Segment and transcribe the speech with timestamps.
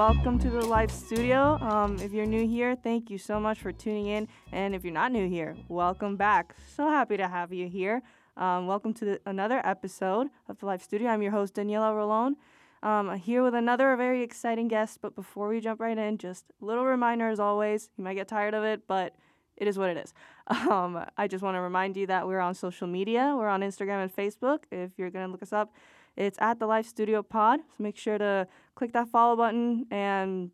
[0.00, 1.58] welcome to the live studio.
[1.60, 4.28] Um, if you're new here, thank you so much for tuning in.
[4.50, 6.56] And if you're not new here, welcome back.
[6.74, 8.00] So happy to have you here.
[8.34, 11.10] Um, welcome to the, another episode of the live studio.
[11.10, 12.36] I'm your host, Daniela Rolón.
[12.82, 15.00] Um, here with another very exciting guest.
[15.02, 17.90] But before we jump right in, just a little reminder as always.
[17.98, 19.14] You might get tired of it, but
[19.58, 20.14] it is what it is.
[20.50, 23.34] Um, I just want to remind you that we're on social media.
[23.36, 24.64] We're on Instagram and Facebook.
[24.72, 25.74] If you're going to look us up,
[26.16, 27.60] it's at the Live Studio Pod.
[27.76, 30.50] So make sure to click that follow button and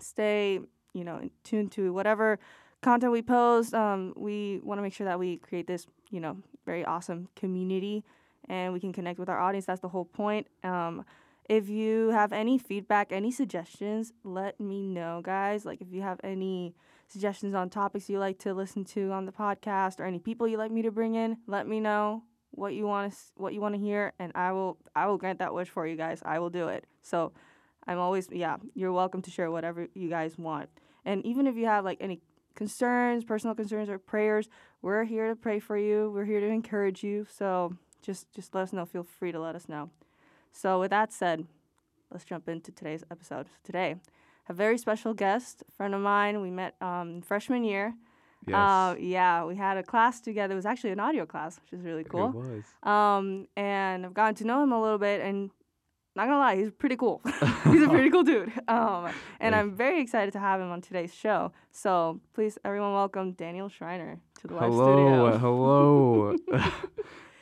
[0.00, 0.60] stay,
[0.92, 2.38] you know, in tune to whatever
[2.82, 3.74] content we post.
[3.74, 6.36] Um, we want to make sure that we create this, you know,
[6.66, 8.04] very awesome community
[8.48, 9.66] and we can connect with our audience.
[9.66, 10.46] That's the whole point.
[10.62, 11.04] Um,
[11.48, 15.64] if you have any feedback, any suggestions, let me know, guys.
[15.64, 16.74] Like if you have any
[17.08, 20.56] suggestions on topics you like to listen to on the podcast or any people you
[20.56, 22.22] like me to bring in, let me know
[22.56, 25.38] what you want to what you want to hear and I will I will grant
[25.40, 26.22] that wish for you guys.
[26.24, 26.86] I will do it.
[27.02, 27.32] So
[27.86, 30.68] I'm always yeah, you're welcome to share whatever you guys want.
[31.04, 32.20] And even if you have like any
[32.54, 34.48] concerns, personal concerns or prayers,
[34.82, 36.10] we're here to pray for you.
[36.14, 37.26] We're here to encourage you.
[37.30, 38.86] So just just let us know.
[38.86, 39.90] Feel free to let us know.
[40.52, 41.46] So with that said,
[42.10, 43.46] let's jump into today's episode.
[43.64, 43.96] Today,
[44.48, 46.40] a very special guest, friend of mine.
[46.40, 47.94] We met um, freshman year.
[48.46, 48.56] Yes.
[48.56, 50.52] Uh, yeah, we had a class together.
[50.52, 52.28] It was actually an audio class, which is really cool.
[52.28, 52.64] It was.
[52.82, 55.50] Um, and I've gotten to know him a little bit, and
[56.16, 57.20] not gonna lie, he's pretty cool.
[57.64, 58.52] he's a pretty cool dude.
[58.68, 61.52] Um, and I'm very excited to have him on today's show.
[61.72, 65.38] So please, everyone, welcome Daniel Shriner to the live hello, studio.
[65.38, 66.36] hello.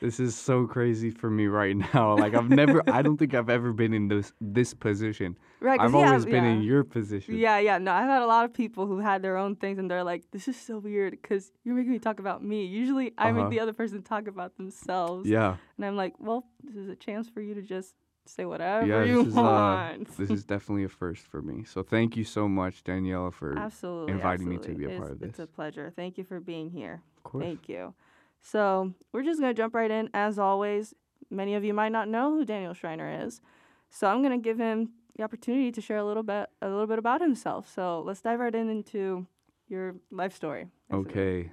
[0.02, 2.16] this is so crazy for me right now.
[2.18, 5.38] Like I've never, I don't think I've ever been in this this position.
[5.60, 7.38] right, I've always been in your position.
[7.38, 7.78] Yeah, yeah.
[7.78, 10.22] No, I've had a lot of people who had their own things, and they're like,
[10.32, 13.40] "This is so weird because you're making me talk about me." Usually, I Uh-huh.
[13.42, 15.28] make the other person talk about themselves.
[15.28, 15.56] Yeah.
[15.76, 19.02] And I'm like, "Well, this is a chance for you to just say whatever Yeah,
[19.04, 21.64] you this is, uh, want." This is definitely a first for me.
[21.64, 25.22] So thank you so much, Daniela, for absolutely inviting me to be a part of
[25.22, 25.92] of It's a pleasure.
[25.94, 27.02] Thank you for being here.
[27.18, 27.44] of course.
[27.44, 27.94] Thank you.
[28.42, 30.10] So we're just gonna jump right in.
[30.12, 30.94] As always,
[31.30, 33.40] many of you might not know who Daniel Shriner is,
[33.88, 36.98] so I'm gonna give him the opportunity to share a little bit, a little bit
[36.98, 37.72] about himself.
[37.72, 39.26] So let's dive right in into
[39.68, 40.66] your life story.
[40.90, 41.12] basically.
[41.12, 41.52] Okay.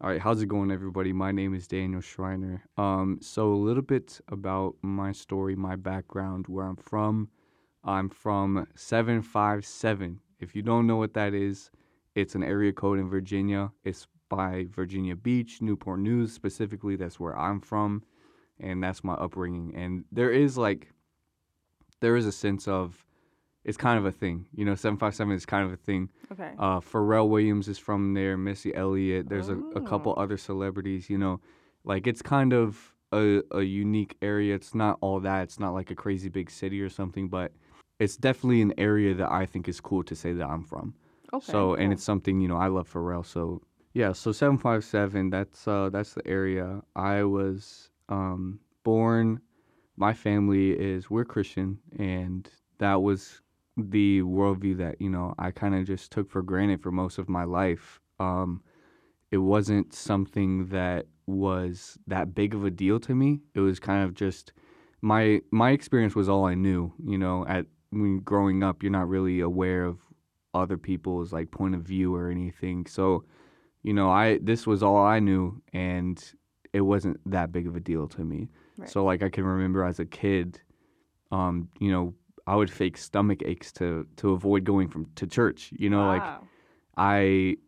[0.00, 0.20] All right.
[0.20, 1.12] How's it going, everybody?
[1.12, 2.62] My name is Daniel Shriner.
[2.76, 7.28] Um, so a little bit about my story, my background, where I'm from.
[7.82, 10.20] I'm from 757.
[10.40, 11.70] If you don't know what that is,
[12.14, 13.70] it's an area code in Virginia.
[13.84, 16.96] It's by Virginia Beach, Newport News specifically.
[16.96, 18.02] That's where I'm from,
[18.60, 19.74] and that's my upbringing.
[19.74, 20.92] And there is like,
[22.00, 23.04] there is a sense of,
[23.64, 24.46] it's kind of a thing.
[24.54, 26.08] You know, 757 is kind of a thing.
[26.32, 26.52] Okay.
[26.58, 28.36] Uh, Pharrell Williams is from there.
[28.36, 29.28] Missy Elliott.
[29.28, 30.22] There's a, a couple Oh.
[30.22, 31.10] other celebrities.
[31.10, 31.40] You know,
[31.84, 34.54] like it's kind of a, a unique area.
[34.54, 35.42] It's not all that.
[35.44, 37.52] It's not like a crazy big city or something, but
[37.98, 40.94] it's definitely an area that I think is cool to say that I'm from.
[41.32, 41.50] okay.
[41.50, 41.92] so and cool.
[41.92, 43.24] it's something you know I love Pharrell.
[43.26, 43.62] So
[43.96, 45.30] yeah, so seven five seven.
[45.30, 49.40] That's uh that's the area I was um born.
[49.96, 52.46] My family is we're Christian, and
[52.76, 53.40] that was
[53.78, 57.30] the worldview that you know I kind of just took for granted for most of
[57.30, 57.98] my life.
[58.20, 58.60] Um,
[59.30, 63.40] it wasn't something that was that big of a deal to me.
[63.54, 64.52] It was kind of just
[65.00, 66.92] my my experience was all I knew.
[67.02, 70.00] You know, at when growing up, you're not really aware of
[70.52, 72.84] other people's like point of view or anything.
[72.84, 73.24] So,
[73.86, 76.22] you know, I this was all I knew, and
[76.72, 78.48] it wasn't that big of a deal to me.
[78.76, 78.90] Right.
[78.90, 80.60] So, like, I can remember as a kid,
[81.30, 82.12] um, you know,
[82.48, 85.72] I would fake stomach aches to to avoid going from to church.
[85.78, 86.22] You know, like
[86.96, 87.58] I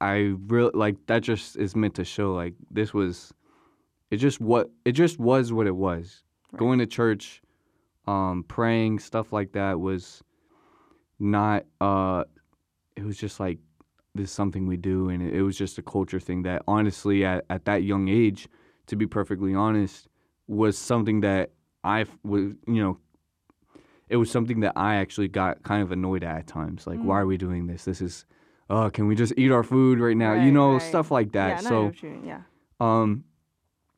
[0.00, 3.34] I really like that just is meant to show like this was
[4.10, 6.24] it just what it just was what it was.
[6.52, 6.58] Right.
[6.58, 7.42] Going to church,
[8.06, 10.22] um, praying, stuff like that was
[11.18, 12.24] not uh
[12.96, 13.58] it was just like
[14.14, 17.44] this is something we do and it, was just a culture thing that honestly at,
[17.50, 18.48] at that young age,
[18.86, 20.08] to be perfectly honest,
[20.46, 21.50] was something that
[21.82, 22.98] i was you know
[24.10, 26.86] it was something that I actually got kind of annoyed at at times.
[26.86, 27.22] Like, why Mm.
[27.22, 27.84] are we doing this?
[27.84, 28.26] This is,
[28.68, 30.34] oh, can we just eat our food right now?
[30.34, 30.82] you know, right.
[30.82, 31.62] stuff like that.
[31.62, 32.42] know so, yeah.
[32.80, 33.24] um,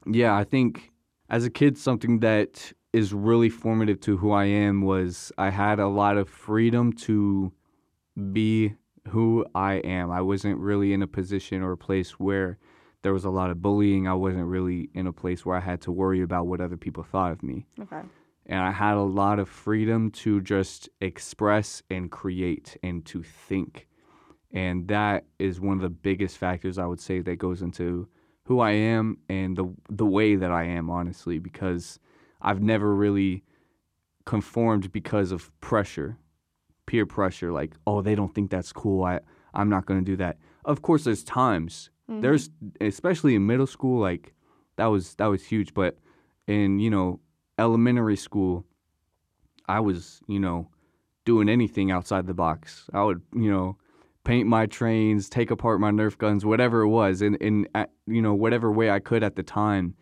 [0.06, 0.92] yeah, I think
[1.30, 5.80] as a kid, something that is really formative to who I am was I had
[5.80, 7.50] a lot of freedom to
[8.32, 8.74] be
[9.08, 10.10] who I am.
[10.10, 12.58] I wasn't really in a position or a place where
[13.02, 14.06] there was a lot of bullying.
[14.06, 17.02] I wasn't really in a place where I had to worry about what other people
[17.02, 18.00] thought of me Okay.
[18.46, 23.88] and I had a lot of freedom to just express and create and to think.
[24.52, 28.06] And that is one of the biggest factors I would say that goes into
[28.44, 31.98] who I am and the the way that I am honestly because
[32.40, 33.44] I've never really
[34.26, 36.19] conformed because of pressure.
[36.87, 39.05] Peer pressure, like, oh, they don't think that's cool.
[39.05, 39.20] I
[39.55, 40.38] I'm not gonna do that.
[40.64, 41.90] Of course, there's times.
[42.20, 42.50] There's
[42.81, 44.34] especially in middle school, like
[44.76, 45.73] that was that was huge.
[45.75, 45.99] But
[46.46, 47.20] in you know
[47.58, 48.67] elementary school,
[49.69, 50.69] I was you know
[51.25, 52.88] doing anything outside the box.
[52.93, 53.76] I would you know
[54.25, 57.67] paint my trains, take apart my Nerf guns, whatever it was, in in
[58.06, 59.94] you know whatever way I could at the time.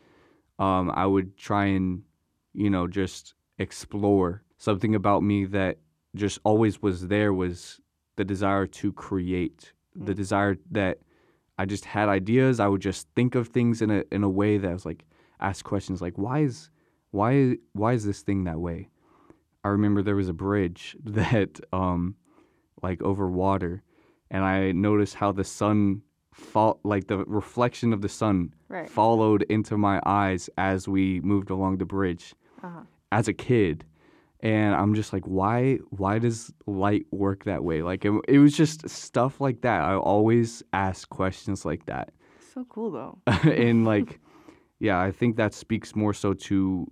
[0.58, 2.02] Um, I would try and
[2.52, 5.78] you know just explore something about me that
[6.14, 7.80] just always was there was
[8.16, 10.98] the desire to create, the desire that
[11.58, 12.58] I just had ideas.
[12.60, 15.04] I would just think of things in a in a way that I was like
[15.40, 16.70] ask questions like why is
[17.12, 18.88] why why is this thing that way?
[19.64, 22.16] I remember there was a bridge that um
[22.82, 23.82] like over water
[24.30, 26.02] and I noticed how the sun
[26.32, 28.88] fall like the reflection of the sun Right.
[28.88, 32.82] followed into my eyes as we moved along the bridge Uh-huh.
[33.12, 33.84] as a kid
[34.42, 37.82] and i'm just like why why does light work that way?
[37.82, 39.82] Like it, it was just stuff like that.
[39.82, 42.10] I always ask questions like that.
[42.54, 43.18] So cool though.
[43.26, 44.20] and like
[44.78, 46.90] yeah i think that speaks more so to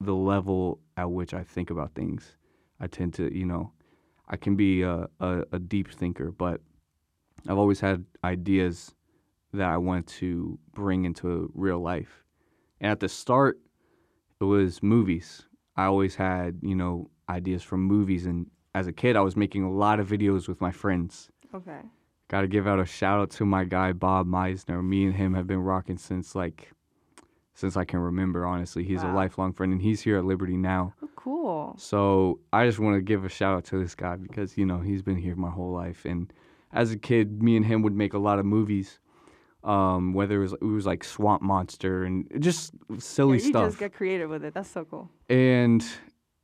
[0.00, 2.36] the level at which i think about things.
[2.80, 3.72] I tend to you know
[4.28, 6.60] i can be a, a, a deep thinker but
[7.48, 8.94] i've always had ideas
[9.52, 12.24] that i want to bring into real life.
[12.80, 13.58] And at the start
[14.40, 15.44] it was movies
[15.78, 19.62] i always had you know ideas from movies and as a kid i was making
[19.64, 21.80] a lot of videos with my friends Okay.
[22.28, 24.84] Got to give out a shout out to my guy Bob Meisner.
[24.84, 26.72] Me and him have been rocking since like
[27.54, 28.46] since I can remember.
[28.46, 30.94] Honestly, he's a lifelong friend, and he's here at Liberty now.
[31.02, 31.74] Oh, cool.
[31.78, 34.78] So I just want to give a shout out to this guy because you know
[34.80, 36.04] he's been here my whole life.
[36.04, 36.30] And
[36.72, 38.98] as a kid, me and him would make a lot of movies.
[39.64, 43.66] Um, whether it was it was like Swamp Monster and just silly Yeah, you stuff
[43.68, 44.54] just get creative with it.
[44.54, 45.10] That's so cool.
[45.28, 45.84] and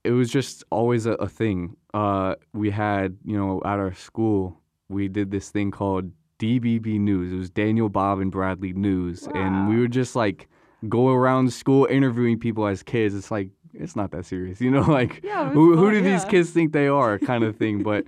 [0.03, 1.77] it was just always a, a thing.
[1.95, 7.33] Uh, we had, you know, at our school, we did this thing called DBB News.
[7.33, 10.49] It was Daniel, Bob, and Bradley News, and we would just like
[10.89, 13.15] go around school interviewing people as kids.
[13.15, 16.51] It's like it's not that serious, you know, like Yeah, who who do these kids
[16.51, 17.83] think they are, kind of thing.
[17.91, 18.05] But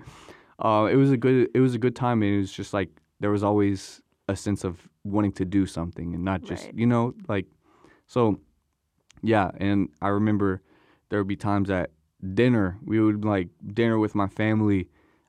[0.59, 2.91] uh, it was a good it was a good time, and it was just like
[3.21, 6.75] there was always a sense of wanting to do something and not just Right.
[6.81, 7.47] you know like
[8.07, 8.39] so
[9.23, 10.63] yeah and i remember
[11.09, 11.91] there would be times at
[12.35, 14.89] dinner we would like dinner with my family.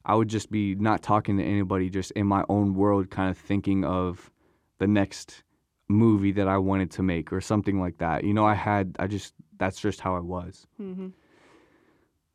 [0.09, 3.38] I would just be not talking to anybody just in my own world kind of
[3.38, 4.31] thinking of
[4.79, 5.44] the next
[5.89, 8.24] movie that i wanted to make or something like that.
[8.24, 10.65] You know i had i just that's just how i was.
[10.77, 11.07] Hmm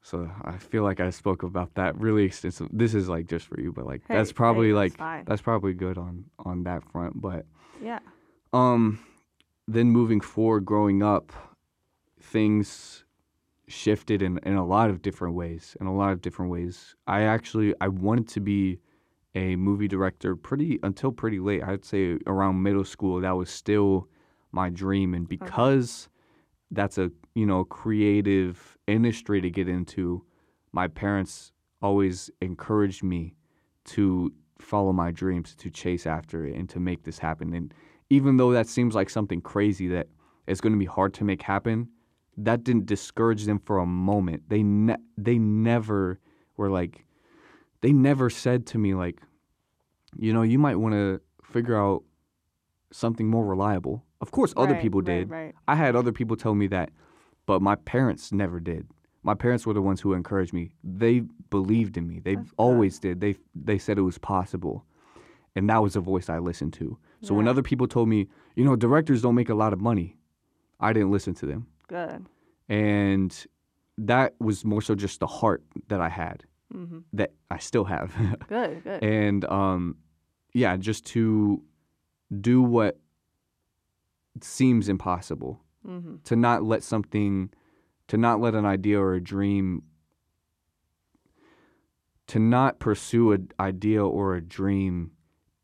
[0.03, 3.61] so i feel like i spoke about that really extensive this is like just for
[3.61, 5.25] you but like Hey, that's probably that's like fine.
[5.27, 7.47] that's probably good on on that front but
[7.81, 8.01] Yeah.
[8.53, 8.99] um,
[9.69, 11.33] then moving forward, growing up,
[12.21, 13.05] things
[13.69, 15.77] shifted in, in a lot of different ways.
[15.81, 16.95] In a lot of different ways.
[17.07, 18.79] I actually I wanted to be
[19.35, 21.63] a movie director pretty until pretty late.
[21.63, 23.21] I'd say around middle school.
[23.21, 24.09] That was still
[24.51, 26.09] my dream, and because
[26.71, 30.25] that's a you know creative industry to get into,
[30.73, 33.35] my parents always encouraged me
[33.85, 37.53] to follow my dreams, to chase after it, and to make this happen.
[37.53, 37.75] And
[38.11, 40.07] even though that seems like something crazy that
[40.47, 41.89] it's going to be hard to make happen,
[42.37, 44.45] that didn't discourage them for a moment.
[44.49, 46.21] They ne- they never
[46.57, 47.05] were like,
[47.81, 49.21] they never said to me like,
[50.17, 52.05] you know, you might want to figure out
[52.93, 54.05] something more reliable.
[54.21, 55.31] Of course, other Right, people right, did.
[55.31, 55.55] right.
[55.67, 56.91] I had other people tell me that,
[57.47, 58.87] but my parents never did.
[59.23, 60.73] My parents were the ones who encouraged me.
[60.83, 61.21] They
[61.51, 62.19] believed in me.
[62.19, 62.55] They That's good.
[62.57, 63.21] always did.
[63.21, 64.85] They they said it was possible,
[65.55, 66.99] and that was the voice I listened to.
[67.21, 70.17] So when other people told me, you know, directors don't make a lot of money,
[70.81, 72.27] I didn't listen to them, Good.
[72.69, 73.47] and
[73.99, 78.13] that was more so just the heart that I had hmm that I still have.
[78.49, 78.83] Good.
[78.83, 79.03] Good.
[79.05, 79.97] and um,
[80.55, 81.63] yeah, just to
[82.41, 82.99] do what
[84.41, 87.51] seems impossible, hmm to not let something,
[88.09, 89.83] to not let an idea or a dream,
[92.29, 95.11] to not pursue an idea or a dream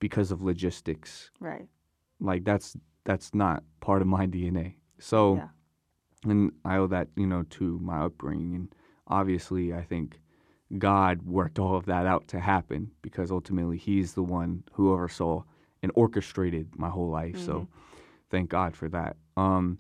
[0.00, 1.30] because of logistics.
[1.40, 1.68] Right.
[2.20, 4.74] Like that's that's not part of my DNA.
[4.98, 5.48] So, Yeah.
[6.30, 8.74] and I owe that you know to my upbringing, and
[9.06, 10.20] obviously I think
[10.76, 15.44] God worked all of that out to happen because ultimately He's the one who oversaw
[15.82, 17.38] and orchestrated my whole life.
[17.38, 17.68] So,
[18.30, 19.16] thank God for that.
[19.36, 19.78] Um,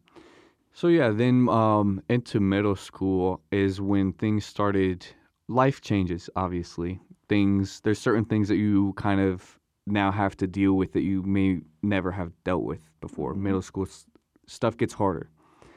[0.78, 5.04] so yeah, then um, into middle school is when things started.
[5.48, 7.00] Life changes, obviously.
[7.28, 9.58] Things there's certain things that you kind of
[9.88, 13.34] now have to deal with that you may never have dealt with before.
[13.34, 14.06] Middle school s-
[14.46, 15.28] stuff gets harder.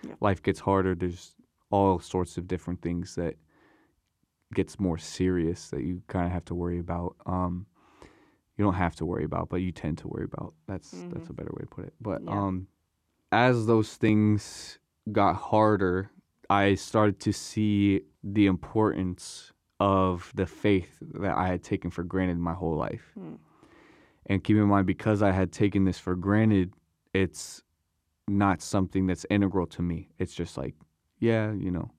[0.07, 0.13] Yeah.
[0.19, 0.93] Life gets harder.
[0.93, 1.33] There's
[1.71, 3.37] all sorts of different things that
[4.53, 7.15] gets more serious that you kind of have to worry about.
[7.25, 7.65] Um,
[8.55, 10.53] you don't have to worry about, but you tend to worry about.
[10.67, 11.93] That's that's a better way to put it.
[11.99, 12.39] But Yeah.
[12.39, 12.67] um,
[13.31, 14.77] as those things
[15.11, 16.11] got harder,
[16.49, 22.37] I started to see the importance of the faith that I had taken for granted
[22.37, 23.13] my whole life.
[23.19, 23.37] Mm.
[24.27, 26.73] And keep in mind, because I had taken this for granted,
[27.13, 27.63] it's
[28.27, 30.09] not something that's integral to me.
[30.19, 30.75] It's just like,
[31.19, 31.91] yeah, you know,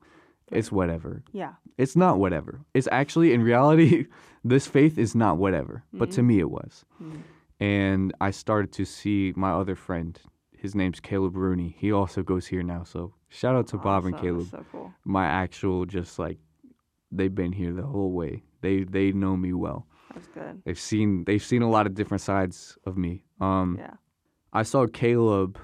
[0.50, 1.24] it's whatever.
[1.32, 1.54] Yeah.
[1.78, 2.60] It's not whatever.
[2.74, 4.06] It's actually, in reality,
[4.44, 5.84] this faith is not whatever.
[5.92, 6.84] But to me, it was.
[7.02, 7.22] Mm.
[7.58, 10.18] And I started to see my other friend.
[10.62, 11.74] His name's Caleb Rooney.
[11.76, 12.84] He also goes here now.
[12.84, 14.26] So shout out to Bob and Awesome.
[14.26, 14.48] Caleb.
[14.50, 14.92] So cool.
[15.04, 16.38] My actual, just like,
[17.10, 18.44] they've been here the whole way.
[18.60, 19.86] They they know me well.
[20.14, 20.62] That's good.
[20.64, 23.24] They've seen they've seen a lot of different sides of me.
[23.40, 23.94] Um, Yeah.
[24.52, 25.58] I saw Caleb,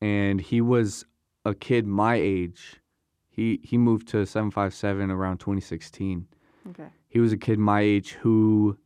[0.00, 1.04] and he was
[1.44, 2.80] a kid my age.
[3.28, 6.26] He he moved to seven five seven around 2016.
[6.70, 6.88] Okay.
[7.08, 8.76] He was a kid my age who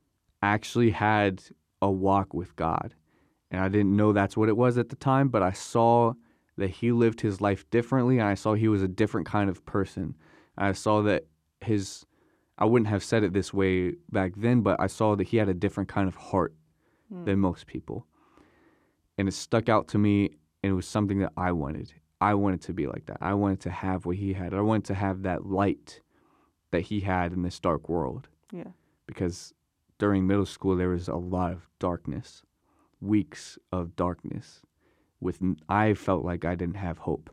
[0.43, 1.43] actually had
[1.83, 2.95] a walk with God,
[3.51, 5.29] and I didn't know that's what it was at the time.
[5.29, 6.15] But I saw
[6.57, 9.65] that he lived his life differently, and I saw he was a different kind of
[9.65, 10.17] person.
[10.59, 11.25] I saw that
[11.61, 12.05] his
[12.59, 15.49] I wouldn't have said it this way back then, but I saw that he had
[15.49, 16.55] a different kind of heart
[17.13, 17.25] Mm.
[17.25, 18.07] than most people.
[19.19, 20.27] And it stuck out to me,
[20.63, 21.93] and it was something that I wanted.
[22.21, 23.17] I wanted to be like that.
[23.21, 24.55] I wanted to have what he had.
[24.55, 26.01] I wanted to have that light
[26.71, 28.29] that he had in this dark world.
[28.53, 28.69] Yeah.
[29.07, 29.53] Because
[29.99, 32.43] during middle school, there was a lot of darkness,
[33.01, 34.61] weeks of darkness.
[35.21, 37.31] With I felt like I didn't have hope,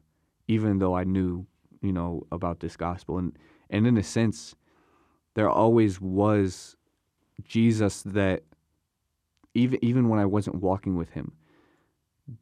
[0.48, 1.46] even though I knew,
[1.82, 3.18] you know, about this gospel.
[3.18, 3.38] And
[3.70, 4.56] and in a sense,
[5.36, 6.76] there always was
[7.44, 8.44] Jesus that
[9.54, 11.34] even even when I wasn't walking with him,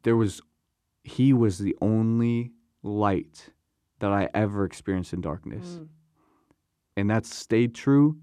[0.02, 0.40] there was
[1.04, 2.52] he was the only
[2.82, 3.50] light
[4.00, 5.66] that I ever experienced in darkness.
[5.66, 5.88] Mm.
[6.96, 8.18] And that stayed true,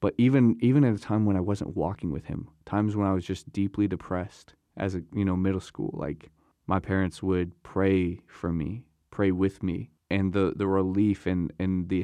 [0.00, 3.12] but even even at a time when I wasn't walking with him, times when I
[3.12, 6.30] was just deeply depressed as a, you know, middle school, like
[6.66, 11.88] my parents would pray for me, pray with me, and the the relief and and
[11.88, 12.02] the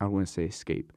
[0.00, 0.92] I don't want to say escape.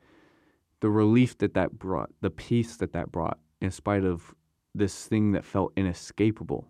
[0.79, 4.33] The relief that that brought, the peace that that brought in spite of
[4.73, 6.67] this thing that felt inescapable,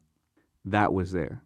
[0.63, 1.41] that was there.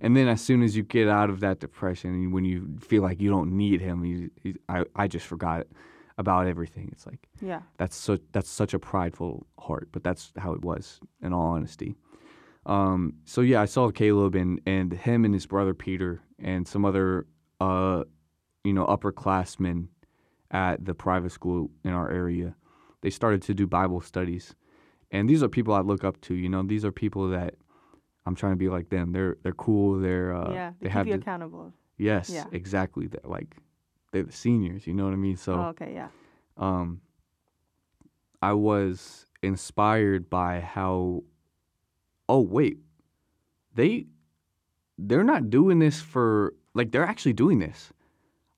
[0.00, 3.20] And then as soon as you get out of that depression, when you feel like
[3.20, 5.66] you don't need him, you, you, I, I just forgot
[6.18, 6.88] about everything.
[6.92, 7.62] It's like Yeah.
[7.78, 11.96] that's so that's such a prideful heart, but that's how it was in all honesty.
[12.66, 16.84] Um, so yeah, I saw Caleb and and him and his brother Peter and some
[16.84, 17.26] other
[17.60, 18.04] uh,
[18.64, 19.88] you know upperclassmen
[20.50, 22.54] at the private school in our area.
[23.00, 24.54] They started to do Bible studies,
[25.10, 26.34] and these are people I look up to.
[26.34, 27.54] You know, these are people that
[28.26, 29.10] I'm trying to be like them.
[29.12, 29.98] They're they're cool.
[29.98, 30.70] They're uh, yeah.
[30.78, 31.72] They, they keep have you the- accountable.
[31.98, 32.44] yes, Yeah.
[32.52, 33.08] exactly.
[33.08, 33.56] That like
[34.12, 34.86] they're the seniors.
[34.86, 35.36] You know what I mean?
[35.36, 35.92] So oh, okay.
[35.94, 36.08] Yeah.
[36.56, 37.00] um,
[38.40, 41.24] I was inspired by how.
[42.28, 42.78] Oh wait,
[43.74, 44.06] they
[44.96, 47.92] they're not doing this for like they're actually doing this,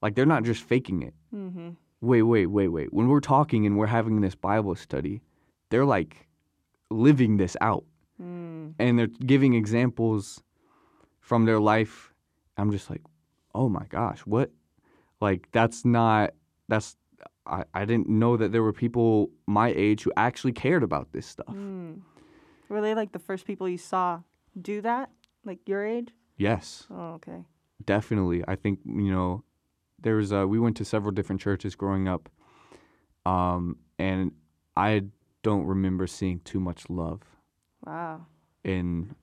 [0.02, 1.14] like they're not just faking it.
[1.34, 1.70] Mm-hmm.
[2.00, 2.92] Wait, wait, wait, wait.
[2.92, 5.22] When we're talking and we're having this Bible study,
[5.70, 6.28] they're like
[6.90, 7.84] living this out
[8.22, 8.74] Mm.
[8.78, 10.40] and they're giving examples
[11.18, 12.14] from their life.
[12.56, 13.00] I'm just like,
[13.56, 14.52] oh my gosh, what?
[15.24, 16.34] Like that's not
[16.68, 16.96] that's
[17.46, 21.26] I, I didn't know that there were people my age who actually cared about this
[21.26, 21.54] stuff.
[21.54, 22.00] Mm.
[22.68, 24.20] Were they like the first people you saw
[24.60, 25.08] do that?
[25.42, 26.10] Like your age?
[26.36, 27.44] Yes, Oh, okay.
[27.86, 28.44] definitely.
[28.46, 29.44] I think you know
[30.02, 32.28] there was uh, we went to several different churches growing up,
[33.24, 34.32] um, and
[34.76, 35.04] I
[35.42, 37.22] don't remember seeing too much love
[37.86, 38.26] Wow.
[38.62, 39.14] in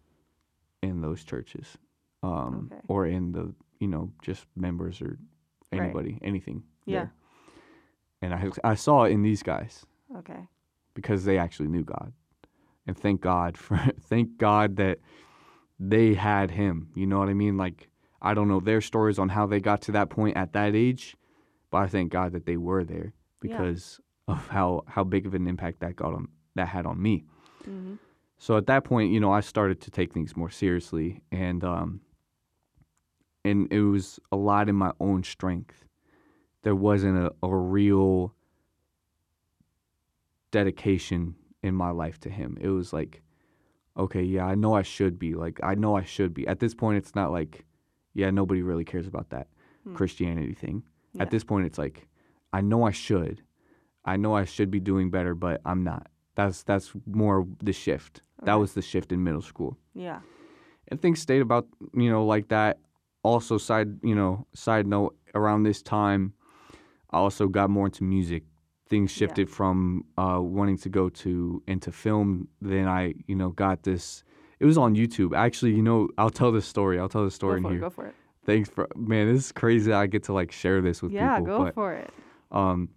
[0.82, 1.78] in those churches
[2.24, 2.82] um, Okay.
[2.88, 5.18] or in the you know just members or
[5.72, 5.82] Right.
[5.84, 7.00] anybody anything Yeah.
[7.00, 7.14] there.
[8.22, 9.86] and I, I saw it in these guys
[10.18, 10.48] Okay.
[10.94, 12.14] because they actually knew god
[12.88, 15.00] and thank god for thank god that
[15.80, 17.90] they had him you know what i mean like
[18.22, 21.16] i don't know their stories on how they got to that point at that age
[21.70, 23.58] but i thank god that they were there Yeah.
[23.58, 27.24] because of how how big of an impact that got on that had on me
[27.70, 27.94] Mm-hmm.
[28.40, 32.02] so at that point, you know, I started to take things more seriously, and um,
[33.44, 35.86] and it was a lot in my own strength.
[36.64, 38.34] There wasn't a, a real
[40.52, 42.58] dedication in my life to him.
[42.60, 43.22] It was like,
[43.98, 45.34] okay, yeah, I know I should be.
[45.34, 46.48] Like, I know I should be.
[46.48, 47.66] At this point, it's not like,
[48.14, 49.48] yeah, nobody really cares about that
[49.84, 49.96] Hmm.
[49.96, 50.84] Christianity thing.
[51.14, 51.24] Yeah.
[51.24, 52.08] At this point, it's like,
[52.54, 53.42] I know I should.
[54.06, 56.06] I know I should be doing better, but I'm not.
[56.36, 58.22] That's that's more the shift.
[58.44, 59.78] That was the shift in middle school.
[59.96, 60.20] Yeah.
[60.90, 62.78] And things stayed about, you know, like that.
[63.24, 66.34] Also, side, you know, side note, around this time,
[67.12, 68.44] I also got more into music
[68.90, 72.48] things shifted from uh, wanting to go to into film.
[72.62, 74.24] Then I, you know, got this.
[74.60, 75.36] It was on YouTube.
[75.36, 77.00] Actually, you know, I'll tell this story.
[77.00, 77.78] I'll tell the story go in for here.
[77.78, 77.82] it.
[77.82, 78.16] Go for it.
[78.46, 79.32] Thanks for man.
[79.34, 79.94] This is crazy.
[79.94, 81.52] I get to like share this with Yeah, people.
[81.54, 82.10] Yeah go but for it.
[82.52, 82.90] um,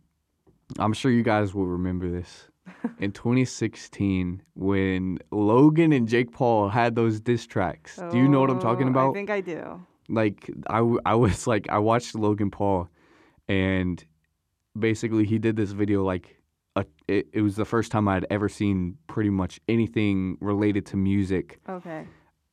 [0.78, 2.48] I'm sure you guys will remember this.
[2.98, 8.00] in 2016, when Logan and Jake Paul had those diss tracks.
[8.10, 9.10] Do you know what I'm talking Oh, about?
[9.10, 9.80] I think I do.
[10.08, 12.88] Like I, I was like I watched Logan Paul
[13.49, 14.04] and
[14.78, 16.37] basically he did this video like
[16.76, 20.96] a, it, it was the first time I'd ever seen pretty much anything related to
[20.96, 21.61] music.
[21.68, 22.06] Okay.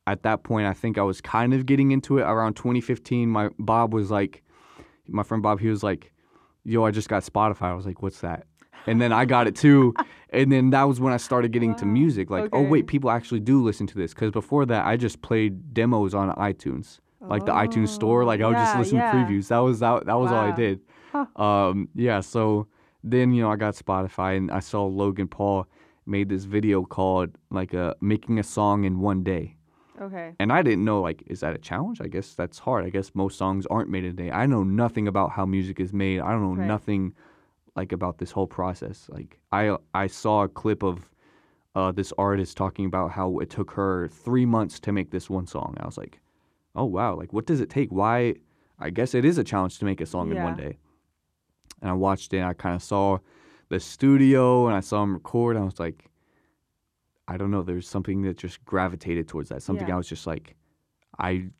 [0.06, 3.50] At that point I think I was kind of getting into it around 2015 my
[3.58, 4.42] Bob was like
[5.08, 6.12] my friend Bob he was like
[6.64, 7.62] yo I just got Spotify.
[7.62, 8.46] I was like what's that?
[8.86, 9.94] And then I got it too.
[10.34, 13.40] And then that was when I started getting to music like oh wait people actually
[13.40, 17.52] do listen to this cuz before that I just played demos on iTunes like the
[17.52, 18.24] iTunes store.
[18.24, 19.10] Like I would just Oh, listen yeah.
[19.10, 19.48] to previews.
[19.48, 20.06] That was that.
[20.06, 20.56] That was all I Wow.
[20.56, 20.80] did.
[21.36, 22.20] Um, yeah.
[22.20, 22.66] So
[23.04, 25.66] then you know I got Spotify and I saw Logan Paul
[26.06, 29.56] made this video called like a making a song in one day.
[30.00, 30.32] Okay.
[30.40, 32.00] And I didn't know like is that a challenge?
[32.00, 32.84] I guess that's hard.
[32.84, 34.30] I guess most songs aren't made in a day.
[34.30, 36.20] I know nothing about how music is made.
[36.20, 36.66] I don't know Right.
[36.66, 37.14] nothing
[37.76, 39.08] like about this whole process.
[39.10, 41.08] Like I I saw a clip of
[41.74, 45.46] uh, this artist talking about how it took her three months to make this one
[45.46, 45.74] song.
[45.80, 46.20] I was like,
[46.74, 47.90] oh wow, like what does it take?
[47.90, 48.34] Why?
[48.78, 50.76] I guess it is a challenge to make a song in one day.
[51.80, 52.38] And I watched it.
[52.38, 53.18] and I kind of saw
[53.68, 55.56] the studio and I saw him record.
[55.56, 56.10] And I was like,
[57.28, 57.62] I don't know.
[57.62, 59.62] There's something that just gravitated towards that.
[59.62, 59.94] Something Yeah.
[59.94, 60.56] I was just like,
[61.18, 61.50] I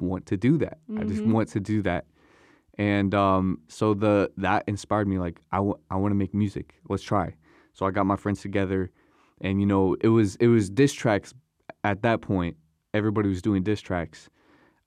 [0.00, 0.78] want to do that.
[0.96, 1.32] I just Mhm.
[1.32, 2.06] want to do that.
[2.78, 5.18] And um, so the that inspired me.
[5.18, 6.74] Like I want I want to make music.
[6.88, 7.34] Let's try.
[7.74, 8.90] So I got my friends together,
[9.40, 11.34] and you know it was it was diss tracks
[11.84, 12.56] at that point.
[12.94, 14.30] Everybody was doing diss tracks,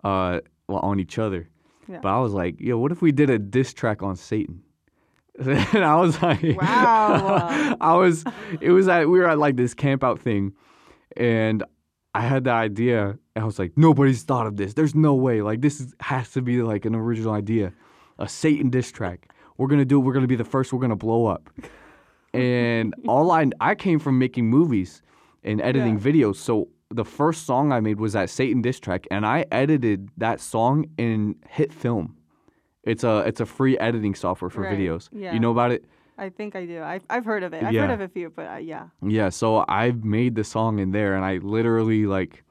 [0.03, 1.47] uh, well, on each other.
[1.87, 1.99] Yeah.
[2.01, 4.63] But I was like, yo, what if we did a diss track on Satan?
[5.39, 7.75] and I was like, Wow.
[7.81, 8.23] I was,
[8.59, 10.53] it was at, we were at like this camp out thing,
[11.15, 11.63] and
[12.13, 13.17] I had the idea.
[13.35, 14.73] And I was like, nobody's thought of this.
[14.73, 15.41] There's no way.
[15.41, 17.71] Like this is, has to be like an original idea,
[18.19, 19.31] a Satan diss track.
[19.57, 20.03] We're gonna do it.
[20.03, 20.73] We're gonna be the first.
[20.73, 21.49] We're gonna blow up.
[22.33, 25.01] And all I, I came from making movies
[25.43, 26.03] and editing Yeah.
[26.03, 26.35] videos.
[26.37, 30.39] So the first song I made was that Satan diss track, and I edited that
[30.39, 32.15] song in Hit Film.
[32.83, 34.77] It's a it's a free editing software for Right.
[34.77, 35.09] videos.
[35.11, 35.33] Yeah.
[35.33, 35.85] You know about it?
[36.17, 36.83] I think I do.
[36.83, 37.63] I've, I've heard of it.
[37.63, 37.81] I've Yeah.
[37.87, 38.87] heard of a few, but uh, yeah.
[39.01, 42.43] Yeah, so I made the song in there and I literally like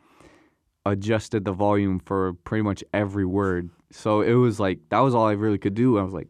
[0.87, 3.71] adjusted the volume for pretty much every word.
[3.93, 5.99] So it was like that was all I really could do.
[5.99, 6.29] I was like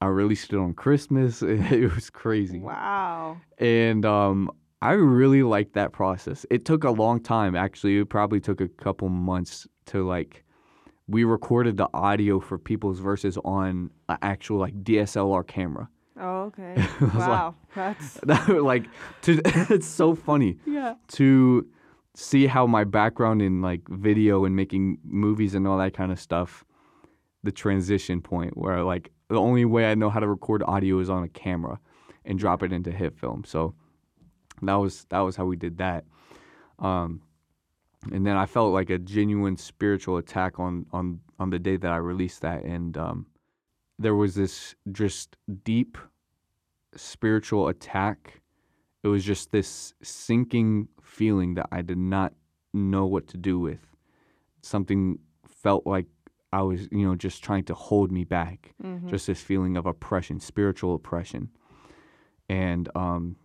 [0.00, 1.42] I released it on Christmas.
[1.42, 2.60] It was crazy.
[2.60, 3.36] Wow.
[3.58, 4.50] And um
[4.82, 6.44] I really liked that process.
[6.50, 7.98] It took a long time actually.
[7.98, 10.44] It probably took a couple months to like
[11.08, 15.88] we recorded the audio for people's verses on an actual like DSLR camera.
[16.18, 16.74] Oh, okay.
[17.00, 17.54] was like- wow.
[17.74, 18.86] That's That like
[19.22, 20.94] to it's so funny yeah.
[21.08, 21.66] to
[22.14, 26.18] see how my background in like video and making movies and all that kind of
[26.18, 26.64] stuff
[27.42, 31.10] the transition point where like the only way I know how to record audio is
[31.10, 31.78] on a camera
[32.24, 33.44] and drop it into hit film.
[33.44, 33.74] So
[34.62, 36.04] that was that was how we did that.
[36.78, 37.22] Um
[38.12, 41.92] and then I felt like a genuine spiritual attack on on on the day that
[41.92, 43.26] I released that and um
[43.98, 45.96] there was this just deep
[46.94, 48.40] spiritual attack
[49.02, 52.32] it was just this sinking feeling that I did not
[52.74, 53.78] know what to do with.
[54.62, 56.06] Something felt like
[56.52, 58.74] I was, you know, just trying to hold me back.
[58.82, 59.08] Mhm.
[59.08, 61.50] Just this feeling of oppression, spiritual oppression.
[62.48, 63.36] And um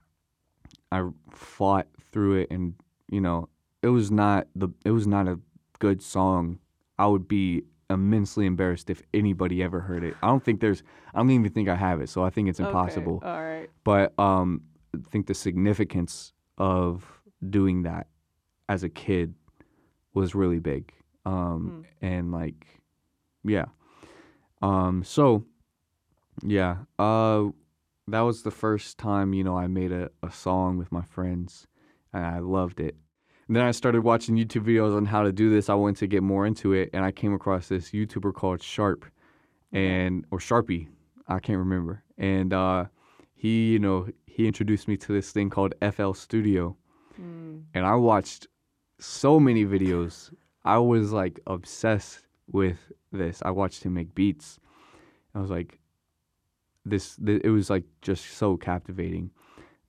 [0.91, 2.75] I fought through it and,
[3.09, 3.49] you know,
[3.81, 5.39] it was not the it was not a
[5.79, 6.59] good song.
[6.99, 10.15] I would be immensely embarrassed if anybody ever heard it.
[10.21, 12.59] I don't think there's I don't even think I have it, so I think it's
[12.59, 13.69] Okay, impossible All right.
[13.83, 14.61] but um,
[14.95, 17.05] I think the significance of
[17.49, 18.07] doing that
[18.69, 19.33] as a kid
[20.13, 20.93] was really big.
[21.25, 22.65] Um, and like,
[23.43, 23.65] yeah.
[24.61, 25.45] Um, so
[26.43, 27.47] yeah, uh,
[28.11, 31.67] that was the first time you know I made a, a song with my friends,
[32.13, 32.95] and I loved it.
[33.47, 35.69] And then I started watching YouTube videos on how to do this.
[35.69, 39.05] I wanted to get more into it, and I came across this YouTuber called Sharp,
[39.73, 40.87] and or Sharpie,
[41.27, 42.03] I can't remember.
[42.17, 42.85] And uh,
[43.33, 46.77] he, you know, he introduced me to this thing called FL Studio,
[47.21, 47.63] Mm.
[47.73, 48.47] and I watched
[48.97, 50.33] so many videos.
[50.63, 52.77] I was like obsessed with
[53.11, 53.41] this.
[53.43, 54.59] I watched him make beats.
[55.35, 55.80] I was like,
[56.85, 57.15] this.
[57.17, 59.31] th- it was like just so captivating.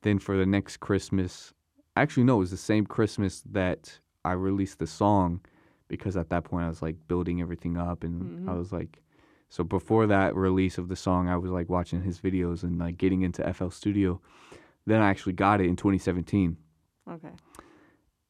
[0.02, 1.52] Then for the next Christmas,
[1.96, 5.40] actually no, it was the same Christmas that I released the song,
[5.88, 8.58] because at that point I was like building everything up, and I Mhm.
[8.58, 8.98] was like
[9.48, 12.96] So before that release of the song, I was like watching his videos and like
[12.96, 14.18] getting into FL Studio.
[14.86, 16.56] Then I actually got it in 2017.
[17.06, 17.32] Okay.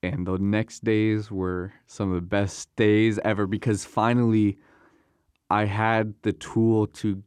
[0.03, 4.59] And the next days were some of the best days ever because finally
[5.48, 7.22] I had the tool to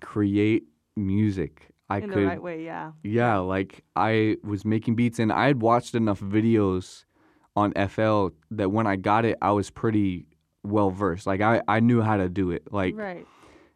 [0.00, 0.64] create
[0.96, 1.68] music.
[1.88, 2.92] I In could the right way, yeah.
[3.04, 7.04] yeah, like I was making beats and I had watched enough videos
[7.54, 10.26] on FL that when I got it, I was pretty
[10.64, 11.26] well versed.
[11.26, 12.72] Like I, I knew how to do it.
[12.72, 13.26] Like right.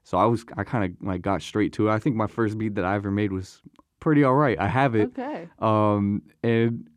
[0.02, 1.92] so I was I kind of like got straight to it.
[1.92, 3.62] I think my first beat that I ever made was
[4.00, 4.58] pretty all right.
[4.58, 5.10] I have it.
[5.16, 5.48] Okay.
[5.60, 6.88] Um and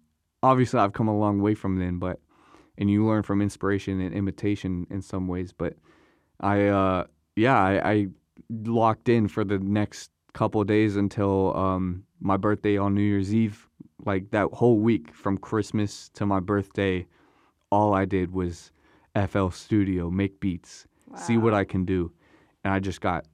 [0.42, 2.20] obviously I've come a long way from then, but
[2.78, 5.76] and you learn from inspiration and imitation in some ways, but
[6.40, 7.06] I uh
[7.36, 8.08] yeah, I, I
[8.50, 13.34] locked in for the next couple of days until um my birthday on New Year's
[13.34, 13.68] Eve.
[14.06, 17.08] Like that whole week from Christmas to my birthday,
[17.72, 18.72] all I did was
[19.16, 22.12] FL Studio, make beats, see what I can do.
[22.64, 23.26] And I just got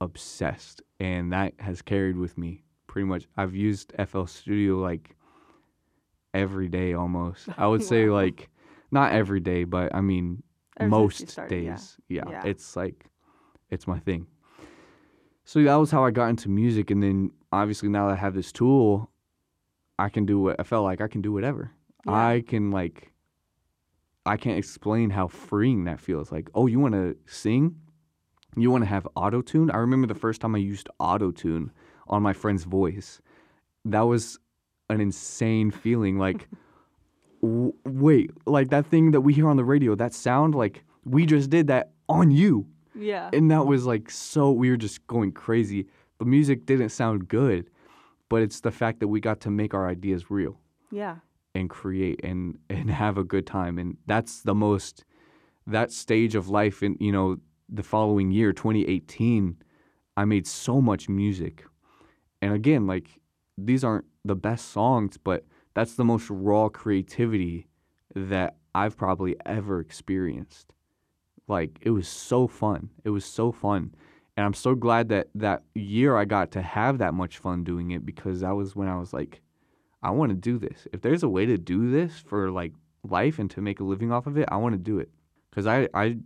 [0.00, 0.82] obsessed.
[0.98, 3.26] And that has carried with me pretty much.
[3.36, 5.16] I've used FL Studio like
[6.34, 7.48] every day almost.
[7.58, 8.48] I would say like
[8.90, 10.42] not every day, but I mean
[10.78, 11.70] Ever most started, yeah.
[11.72, 11.96] days.
[12.08, 12.24] Yeah.
[12.30, 12.42] Yeah.
[12.44, 13.06] It's like
[13.70, 14.26] it's my thing.
[15.46, 18.34] So that was how I got into music and then obviously now that I have
[18.34, 19.10] this tool,
[19.98, 21.70] I can do what I felt like I can do whatever.
[22.04, 22.12] Yeah.
[22.12, 23.12] I can like
[24.26, 26.32] I can't explain how freeing that feels.
[26.32, 27.76] Like, oh, you want to sing?
[28.56, 29.70] You want to have auto tune?
[29.70, 31.70] I remember the first time I used auto tune
[32.08, 33.20] on my friend's voice.
[33.84, 34.40] That was
[34.90, 36.18] an insane feeling.
[36.18, 36.48] Like,
[37.40, 41.24] w- wait, like that thing that we hear on the radio, that sound, like we
[41.24, 42.66] just did that on you.
[42.96, 43.30] Yeah.
[43.32, 45.86] And that was like so, we were just going crazy.
[46.18, 47.70] The music didn't sound good,
[48.28, 50.58] but it's the fact that we got to make our ideas real
[50.90, 51.16] yeah.
[51.54, 55.04] and create and and have a good time and that's the most
[55.66, 59.56] that stage of life in you know the following year 2018
[60.16, 61.64] i made so much music
[62.40, 63.20] and again like
[63.58, 67.66] these aren't the best songs but that's the most raw creativity
[68.14, 70.72] that i've probably ever experienced
[71.48, 73.94] like it was so fun it was so fun
[74.36, 77.90] and i'm so glad that that year i got to have that much fun doing
[77.90, 79.40] it because that was when i was like
[80.06, 80.86] I want to do this.
[80.92, 84.12] If there's a way to do this for like life and to make a living
[84.12, 85.10] off of it, I want to do it.
[85.50, 86.18] Cuz I I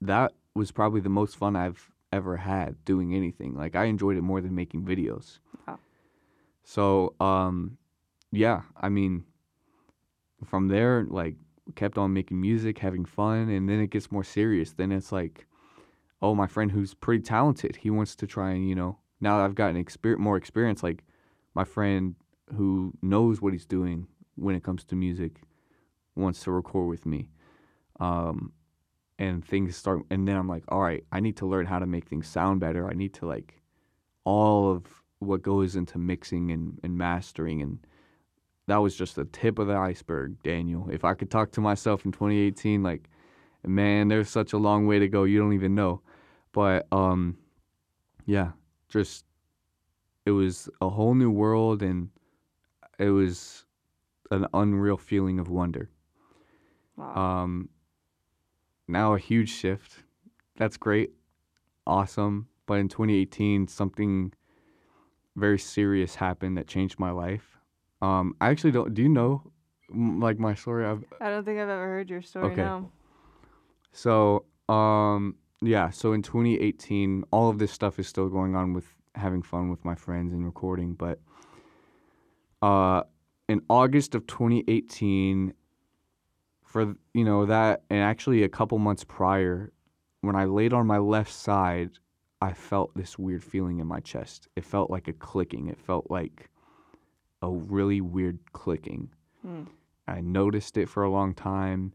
[0.00, 3.54] that was probably the most fun I've ever had doing anything.
[3.54, 5.38] Like I enjoyed it more than making videos.
[5.66, 5.78] Wow.
[6.64, 7.76] So, um
[8.32, 9.24] yeah, I mean
[10.46, 11.36] from there like
[11.74, 14.72] kept on making music, having fun, and then it gets more serious.
[14.72, 15.46] Then it's like
[16.22, 19.44] oh, my friend who's pretty talented, he wants to try and, you know, now that
[19.44, 21.04] I've gotten exper- more experience like
[21.54, 22.14] my friend
[22.56, 24.06] who knows what he's doing
[24.36, 25.42] when it comes to music
[26.16, 27.30] wants to record with me.
[27.98, 28.52] Um,
[29.18, 31.86] and things start, and then I'm like, all right, I need to learn how to
[31.86, 32.88] make things sound better.
[32.88, 33.60] I need to like
[34.24, 34.84] all of
[35.18, 37.60] what goes into mixing and, and mastering.
[37.60, 37.86] And
[38.70, 40.88] that was just the tip of the iceberg, Daniel.
[40.92, 43.10] If I could talk to myself in 2018, like,
[43.66, 45.24] man, there's such a long way to go.
[45.24, 46.02] You don't even know.
[46.52, 47.36] But, um,
[48.26, 48.52] yeah,
[48.88, 49.24] just,
[50.24, 52.10] it was a whole new world and
[53.00, 53.64] it was
[54.30, 55.90] an unreal feeling of wonder.
[56.96, 57.42] Wow.
[57.42, 57.70] Um,
[58.86, 60.04] now a huge shift.
[60.58, 61.10] That's great,
[61.88, 62.46] awesome.
[62.66, 64.32] But in 2018, something
[65.34, 67.59] very serious happened that changed my life.
[68.02, 68.94] Um, I actually don't.
[68.94, 69.42] Do you know,
[69.90, 70.86] m- like my story?
[70.86, 72.62] I've, I don't think I've ever heard your story okay.
[72.62, 72.90] now.
[73.92, 75.90] so, um, yeah.
[75.90, 79.84] So in 2018, all of this stuff is still going on with having fun with
[79.84, 80.94] my friends and recording.
[80.94, 81.20] But
[82.62, 83.02] uh,
[83.48, 85.52] in August of 2018,
[86.64, 89.72] for you know that, and actually a couple months prior,
[90.20, 91.90] when I laid on my left side,
[92.40, 94.48] I felt this weird feeling in my chest.
[94.56, 95.68] It felt like a clicking.
[95.68, 96.49] It felt like
[97.42, 99.10] a really weird clicking.
[99.42, 99.62] Hmm.
[100.06, 101.92] I noticed it for a long time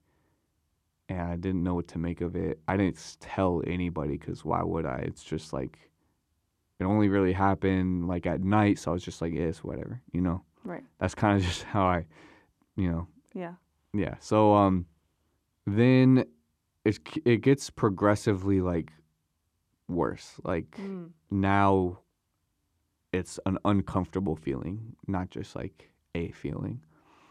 [1.10, 2.60] and I didn't know what to make of it.
[2.68, 5.00] I didn't tell anybody because why would I?
[5.06, 5.78] It's just like,
[6.80, 8.80] it only really happened like at night.
[8.80, 10.44] So I was just like, yeah, it's whatever, you know?
[10.64, 10.84] Right.
[11.00, 12.06] That's kind of just how I,
[12.76, 13.54] you know, Yeah.
[13.94, 14.16] yeah.
[14.20, 14.86] So um,
[15.68, 16.26] then
[16.86, 18.92] it it gets progressively like
[19.88, 20.36] worse.
[20.44, 21.10] Like Mm.
[21.32, 22.00] now,
[23.16, 26.82] it's an uncomfortable feeling, not just like a feeling.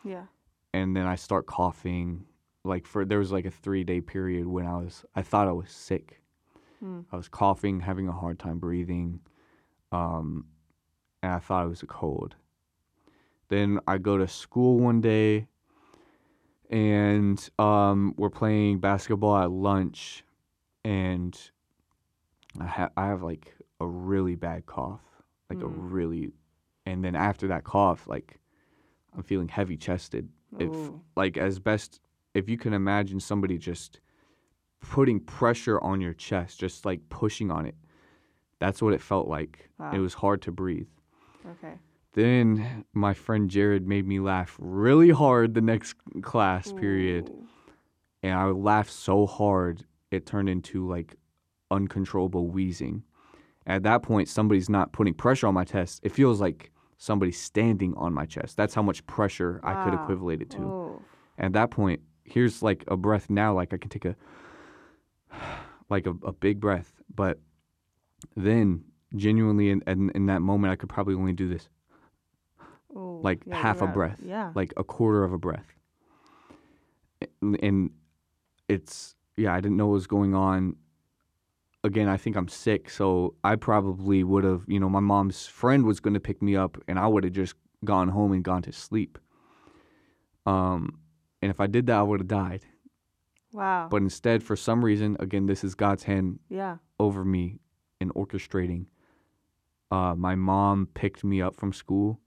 [0.02, 0.24] Yeah.
[0.72, 2.24] And then I start coughing.
[2.64, 5.52] Like for there was like a three day period when I was I thought I
[5.52, 6.22] was sick.
[6.82, 7.04] Mm.
[7.12, 9.20] I was coughing, having a hard time breathing,
[9.92, 10.46] um,
[11.22, 12.34] and I thought it was a cold.
[13.48, 15.46] Then I go to school one day,
[16.70, 20.24] and um, we're playing basketball at lunch,
[20.84, 21.38] and
[22.58, 25.13] I have I have like a really bad cough,
[25.54, 25.74] like a Mm.
[25.76, 26.32] really,
[26.86, 28.40] and then after that cough, like
[29.16, 30.28] I'm feeling heavy chested.
[30.58, 32.00] If like as best
[32.34, 34.00] if you can imagine somebody just
[34.80, 37.74] putting pressure on your chest, just like pushing on it.
[38.58, 39.70] That's what it felt like.
[39.78, 39.92] Wow.
[39.92, 40.88] It was hard to breathe.
[41.46, 41.74] Okay.
[42.12, 47.30] Then my friend Jared made me laugh really hard the next class period.
[47.30, 47.46] Ooh.
[48.22, 51.16] And I laughed so hard it turned into like
[51.70, 53.02] uncontrollable wheezing.
[53.66, 56.00] At that point, somebody's not putting pressure on my chest.
[56.02, 58.56] It feels like somebody's standing on my chest.
[58.56, 60.02] That's how much pressure I could Wow.
[60.02, 60.62] equivalent it to.
[60.62, 61.02] Oh.
[61.38, 64.16] At that point, here's like a breath now, like I can take a
[65.90, 66.92] like a, a big breath.
[67.14, 67.40] But
[68.36, 68.84] then
[69.16, 71.68] genuinely in, in in that moment I could probably only do this.
[72.96, 73.20] Ooh.
[73.22, 74.20] Like Yeah, half a breath.
[74.24, 74.52] Yeah.
[74.54, 75.66] Like a quarter of a breath.
[77.42, 77.90] And, and
[78.68, 80.76] it's yeah, I didn't know what was going on.
[81.84, 85.84] Again, I think I'm sick, so I probably would have, you know, my mom's friend
[85.84, 88.62] was going to pick me up and I would have just gone home and gone
[88.62, 89.18] to sleep.
[90.46, 90.98] Um
[91.42, 92.62] and if I did that, I would have died.
[93.52, 93.86] wow.
[93.90, 96.78] But instead, for some reason, again, this is God's hand yeah.
[96.98, 97.58] over me
[98.00, 98.86] in orchestrating.
[99.90, 102.18] Uh, my mom picked me up from school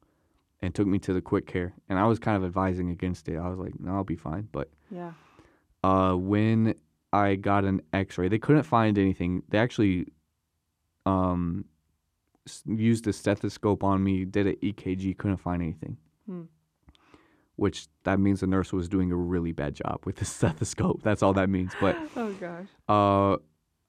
[0.61, 3.37] and took me to the quick care, and I was kind of advising against it.
[3.37, 5.13] I was like, "No, I'll be fine." But Yeah.
[5.83, 6.75] uh, when
[7.23, 9.31] I got an X-ray, they couldn't find anything.
[9.49, 9.95] They actually
[11.05, 11.65] um,
[12.65, 15.97] used a stethoscope on me, did an EKG, couldn't find anything.
[16.27, 16.43] Hmm.
[17.55, 21.01] Which that means the nurse was doing a really bad job with the stethoscope.
[21.03, 21.71] That's all that means.
[21.81, 22.67] But oh gosh.
[22.87, 23.37] uh,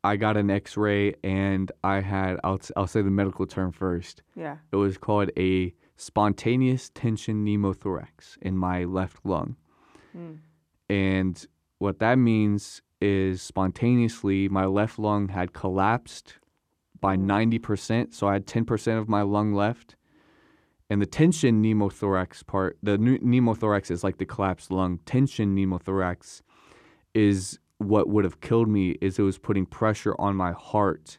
[0.03, 4.23] I got an X-ray and I had I'll I'll say the medical term first.
[4.35, 4.57] Yeah.
[4.73, 9.57] It was called a spontaneous tension pneumothorax in my left lung,
[10.17, 10.39] Mm.
[10.89, 11.47] and
[11.79, 16.35] what that means is spontaneously my left lung had collapsed
[17.01, 17.21] by Mm.
[17.23, 18.15] ninety percent.
[18.15, 19.95] So I had ten percent of my lung left.
[20.91, 24.99] And the tension pneumothorax part, the pneumothorax is like the collapsed lung.
[25.05, 26.41] Tension pneumothorax
[27.15, 31.19] is what would have killed me is it was putting pressure on my heart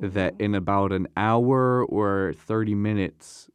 [0.00, 3.48] that in about an hour or 30 minutes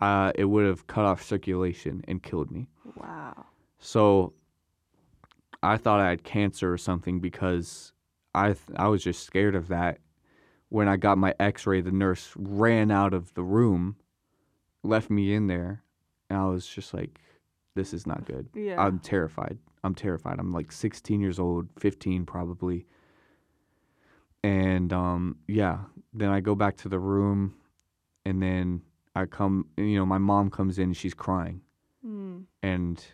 [0.00, 3.46] uh, it would have cut off circulation and killed me Wow.
[3.78, 4.34] so
[5.64, 7.92] i thought i had cancer or something because
[8.34, 9.98] i th- i was just scared of that
[10.68, 13.96] when i got my x-ray the nurse ran out of the room
[14.82, 15.82] left me in there
[16.28, 17.20] and i was just like
[17.74, 18.80] this is not good Yeah.
[18.80, 19.58] I'm terrified.
[19.82, 20.38] I'm terrified.
[20.38, 22.86] I'm like 16 years old, 15 probably.
[24.42, 25.78] And um, yeah,
[26.12, 27.54] then I go back to the room,
[28.24, 28.82] and then
[29.14, 29.66] I come.
[29.76, 30.92] You know, my mom comes in.
[30.92, 31.62] She's crying,
[32.06, 32.44] mm.
[32.62, 33.04] and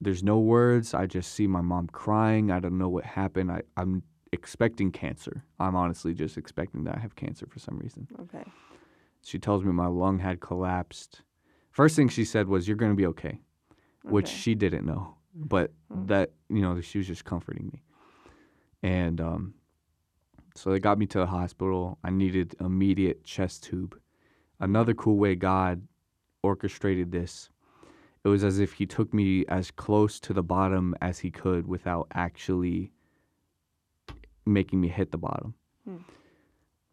[0.00, 0.94] there's no words.
[0.94, 2.50] I just see my mom crying.
[2.50, 3.52] I don't know what happened.
[3.52, 5.44] I, I'm expecting cancer.
[5.58, 8.06] I'm honestly just expecting that I have cancer for some reason.
[8.22, 8.44] Okay.
[9.22, 11.22] She tells me my lung had collapsed.
[11.70, 13.40] First thing she said was, "You're gonna be okay."
[14.02, 16.06] which she didn't know, but Mm.
[16.08, 17.82] that you know she was just comforting me,
[18.82, 19.54] and um,
[20.54, 21.98] so they got me to the hospital.
[22.02, 24.00] I needed immediate chest tube.
[24.58, 25.86] Another cool way God
[26.42, 27.50] orchestrated this,
[28.24, 31.66] it was as if He took me as close to the bottom as He could
[31.66, 32.92] without actually
[34.46, 35.54] making me hit the bottom.
[35.84, 35.96] Hmm.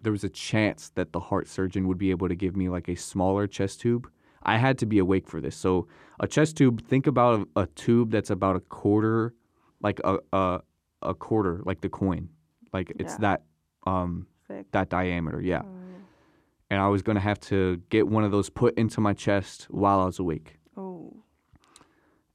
[0.02, 2.88] There was a chance that the heart surgeon would be able to give me like
[2.88, 4.10] a smaller chest tube.
[4.44, 5.56] I had to be awake for this.
[5.56, 5.88] So
[6.20, 9.34] a chest tube think about a, a tube that's about a quarter
[9.82, 10.62] like a, a
[11.04, 12.28] a quarter like the coin
[12.74, 13.18] like it's Yeah.
[13.20, 13.44] that
[13.86, 14.66] um Thick.
[14.72, 15.70] that diameter yeah Oh,
[16.72, 19.68] and i was going to have to get one of those put into my chest
[19.70, 20.58] while i was awake.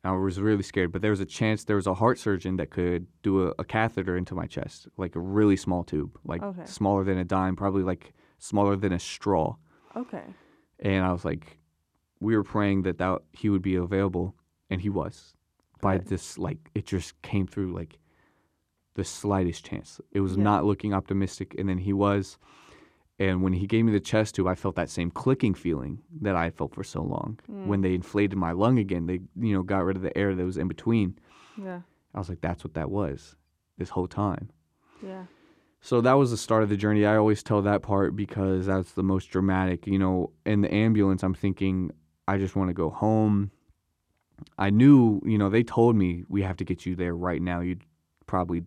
[0.04, 2.70] I was really scared but there was a chance there was a heart surgeon that
[2.70, 6.64] could do a, a catheter into my chest like a really small tube like Okay.
[6.66, 9.56] smaller than a dime probably like smaller than a straw
[9.96, 10.24] Okay.
[10.80, 11.58] and I was like,
[12.18, 14.34] we were praying that that he would be available,
[14.70, 15.34] and he was.
[15.82, 17.98] By this, like, it just came through like
[18.94, 20.00] the slightest chance.
[20.12, 20.44] It was Yeah.
[20.44, 22.38] not looking optimistic, and then he was.
[23.22, 26.34] And when he gave me the chest tube, I felt that same clicking feeling that
[26.34, 27.38] I felt for so long.
[27.46, 27.82] When Mm.
[27.84, 30.58] they inflated my lung again, they you know got rid of the air that was
[30.62, 31.08] in between.
[31.56, 31.80] Yeah.
[32.14, 33.36] I was like, that's what that was
[33.78, 34.50] this whole time.
[35.02, 35.24] Yeah.
[35.80, 37.04] So that was the start of the journey.
[37.06, 39.86] I always tell that part because that's the most dramatic.
[39.86, 41.90] You know, in the ambulance, I'm thinking,
[42.26, 43.50] I just want to go home.
[44.58, 47.60] I knew, you know, they told me we have to get you there right now.
[47.60, 47.84] You'd
[48.26, 48.62] probably,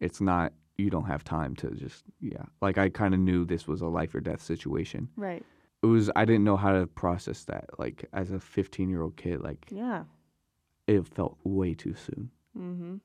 [0.00, 2.44] it's not, you don't have time to just, yeah.
[2.60, 5.08] Like I kind of knew this was a life or death situation.
[5.16, 5.44] Right.
[5.82, 7.66] It was, I didn't know how to process that.
[7.78, 10.04] Like as a 15 year old kid, like Yeah.
[10.86, 12.96] it felt way too soon Mm-hmm.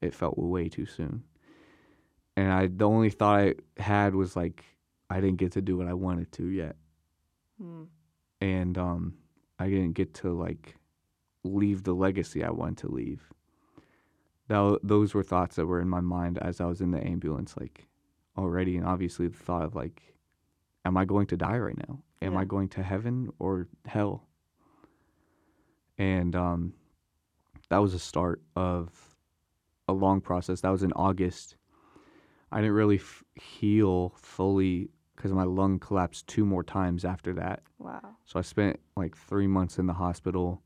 [0.00, 1.22] it felt way too soon.
[2.36, 4.64] and I the only thought I had was like
[5.10, 6.76] I didn't get to do what I wanted to yet,
[7.62, 7.86] Mm.
[8.40, 9.14] and um,
[9.58, 10.74] I didn't get to like
[11.44, 13.22] leave the legacy I wanted to leave.
[14.48, 17.54] That those were thoughts that were in my mind as I was in the ambulance,
[17.58, 17.88] like
[18.36, 20.02] already, and obviously the thought of like,
[20.84, 22.02] am I going to die right now?
[22.20, 22.40] Am Yeah.
[22.40, 24.26] I going to heaven or hell?
[25.96, 26.74] And um,
[27.70, 28.90] that was a start of
[29.88, 30.60] a long process.
[30.60, 31.56] That was in August.
[32.50, 37.62] I didn't really f- heal fully because my lung collapsed two more times after that.
[37.78, 38.16] Wow.
[38.24, 40.62] So I spent like three months in the hospital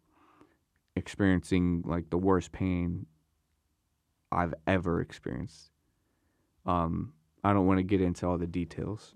[0.96, 3.06] experiencing like the worst pain
[4.30, 5.70] I've ever experienced.
[6.66, 7.12] Um,
[7.44, 9.14] I don't want to get into all the details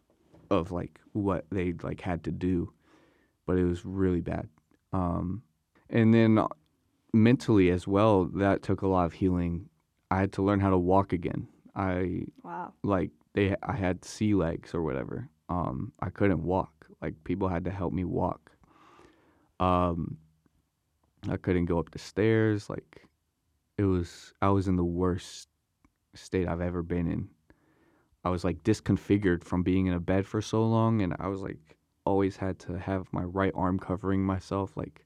[0.51, 2.73] of like what they like had to do,
[3.47, 4.49] but it was really bad.
[4.93, 5.43] Um,
[5.91, 6.49] and then uh,
[7.13, 9.69] mentally as well, that took a lot of healing.
[10.11, 11.49] I had to learn how to walk again.
[11.75, 12.75] I Wow.
[12.83, 15.29] like they I had sea legs or whatever.
[15.49, 16.87] Um, I couldn't walk.
[17.01, 18.53] Like people had to help me walk.
[19.61, 20.19] Um,
[21.29, 22.69] I couldn't go up the stairs.
[22.71, 23.07] Like
[23.79, 25.49] it was I was in the worst
[26.15, 27.29] state I've ever been in.
[28.25, 31.41] I was like disconfigured from being in a bed for so long and I was
[31.43, 35.05] like always had to have my right arm covering myself like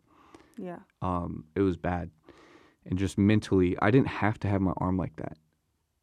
[0.59, 0.79] Yeah.
[1.02, 2.11] um, it was bad.
[2.85, 5.37] And just mentally, I didn't have to have my arm like that,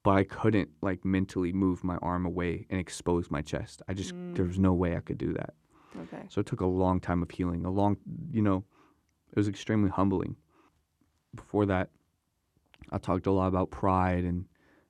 [0.03, 3.81] but I couldn't like mentally move my arm away and expose my chest.
[3.87, 5.53] I just there was no way I could do that.
[5.97, 6.23] Okay.
[6.29, 7.65] So it took a long time of healing.
[7.65, 7.97] A long,
[8.31, 8.65] you know,
[9.31, 10.35] it was extremely humbling.
[11.35, 11.89] Before that,
[12.91, 14.45] I talked a lot about pride and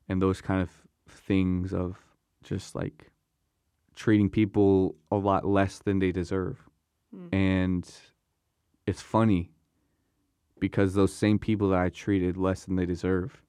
[0.10, 0.70] and those kind of
[1.10, 1.98] things of
[2.44, 3.12] just like
[3.96, 6.68] treating people a lot less than they deserve.
[7.16, 7.30] Mm.
[7.34, 7.92] And
[8.86, 9.52] it's funny
[10.60, 13.42] because those same people that I treated less than they deserve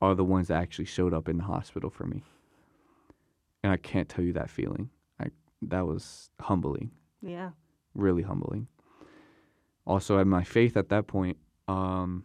[0.00, 2.24] are the ones that actually showed up in the hospital for me.
[3.62, 4.90] And I can't tell you that feeling.
[5.20, 5.26] I
[5.62, 7.50] that was humbling Yeah.
[7.94, 8.66] really humbling.
[9.86, 11.36] Also, at my faith at that point,
[11.68, 12.24] um,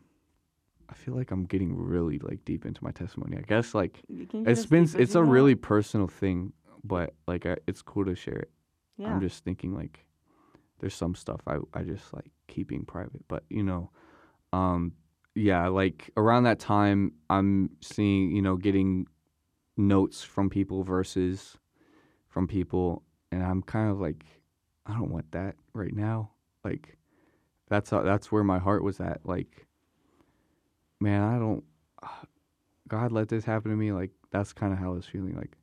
[0.89, 3.37] I feel like I'm getting really like deep into my testimony.
[3.37, 5.31] I guess like You can get it's been it's a want.
[5.31, 8.49] really personal thing, but like I, it's cool to share it.
[8.97, 9.07] yeah.
[9.11, 10.05] I'm just thinking like
[10.79, 13.91] there's some stuff I I just like keeping private, but you know,
[14.53, 14.93] um,
[15.35, 19.07] yeah, like around that time, I'm seeing you know getting
[19.75, 21.57] notes from people verses
[22.29, 24.25] from people, and I'm kind of like,
[24.85, 26.31] I don't want that right now.
[26.63, 26.97] Like,
[27.69, 29.21] that's how, that's where my heart was at.
[29.25, 29.66] Like,
[30.99, 31.63] man, I don't.
[32.87, 33.91] God let this happen to me.
[33.91, 35.35] Like, that's kind of how I was feeling.
[35.35, 35.57] Like,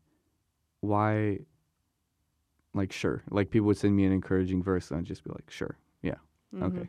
[0.80, 1.38] why?
[2.74, 3.22] Like, sure.
[3.30, 6.16] Like people would send me an encouraging verse, and I'd just be like, sure, yeah,
[6.54, 6.62] Mhm.
[6.64, 6.88] okay.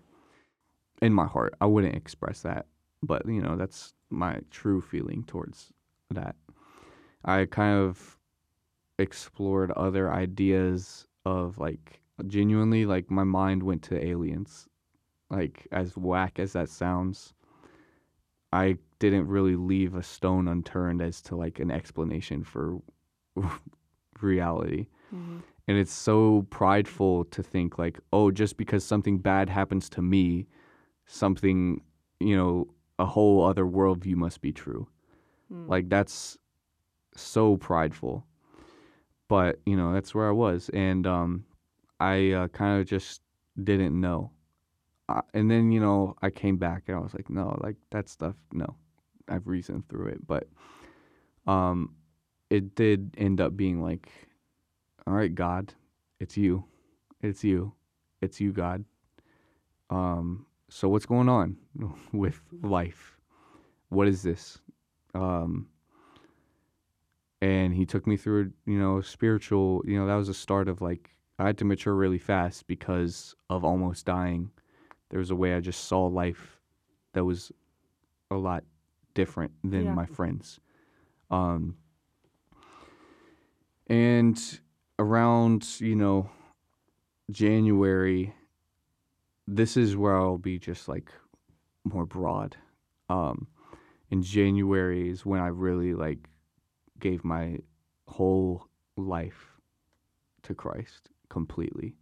[1.02, 2.66] In my heart, I wouldn't express that,
[3.04, 5.72] but you know, that's my true feeling towards
[6.10, 6.36] that.
[7.24, 8.18] I kind of
[8.98, 14.68] explored other ideas of like genuinely like my mind went to aliens.
[15.30, 17.34] Like as whack as that sounds,
[18.56, 22.80] I didn't really leave a stone unturned as to like an explanation for
[24.22, 24.88] reality.
[25.14, 25.42] Mhm.
[25.68, 30.48] And it's so prideful to think like, oh, just because something bad happens to me,
[31.08, 31.82] something,
[32.20, 32.68] you know,
[33.00, 34.88] a whole other worldview must be true.
[35.52, 35.68] Mm.
[35.68, 36.38] Like that's
[37.16, 38.26] so prideful.
[39.28, 41.46] But, you know, that's where I was and um
[42.00, 43.22] I uh, kind of just
[43.62, 44.32] didn't know.
[45.34, 48.36] And then, you know, I came back and I was like, no, like that stuff,
[48.52, 48.76] no.
[49.28, 50.48] I've reasoned through it, but
[51.48, 51.96] um
[52.50, 54.10] it did end up being like
[55.08, 55.74] all right, God,
[56.20, 56.66] it's you.
[57.22, 57.74] It's you.
[58.22, 58.86] It's you, God.
[59.90, 61.58] Um so what's going on
[62.14, 63.18] with life?
[63.90, 64.60] What is this?
[65.14, 65.68] Um
[67.42, 70.82] and he took me through, you know, spiritual, you know, that was the start of
[70.82, 74.52] like I had to mature really fast because of almost dying.
[75.10, 76.60] There was a way I just saw life
[77.14, 77.52] that was
[78.32, 78.64] a lot
[79.14, 79.94] different than Yeah.
[79.94, 80.60] my friends.
[81.30, 81.78] Um
[83.88, 84.60] and
[84.98, 86.30] around, you know,
[87.32, 88.34] January,
[89.48, 91.12] this is where I'll be just like
[91.84, 92.58] more broad.
[93.10, 93.48] Um,
[94.10, 96.30] in January is when I really like
[97.00, 97.60] gave my
[98.08, 99.60] whole life
[100.44, 101.96] to Christ completely.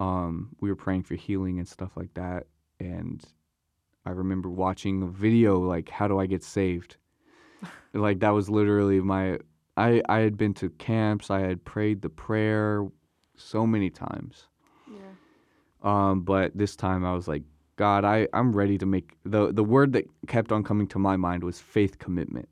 [0.00, 2.46] Um, we were praying for healing and stuff like that,
[2.80, 3.24] and
[4.04, 6.96] I remember watching a video like, "How do I get saved?"
[7.94, 9.38] like that was literally my.
[9.76, 11.30] I I had been to camps.
[11.30, 12.86] I had prayed the prayer
[13.36, 14.46] so many times.
[14.90, 15.00] Yeah.
[15.82, 17.42] Um, but this time I was like,
[17.76, 21.16] God, I, I'm ready to make the the word that kept on coming to my
[21.16, 22.48] mind was faith commitment.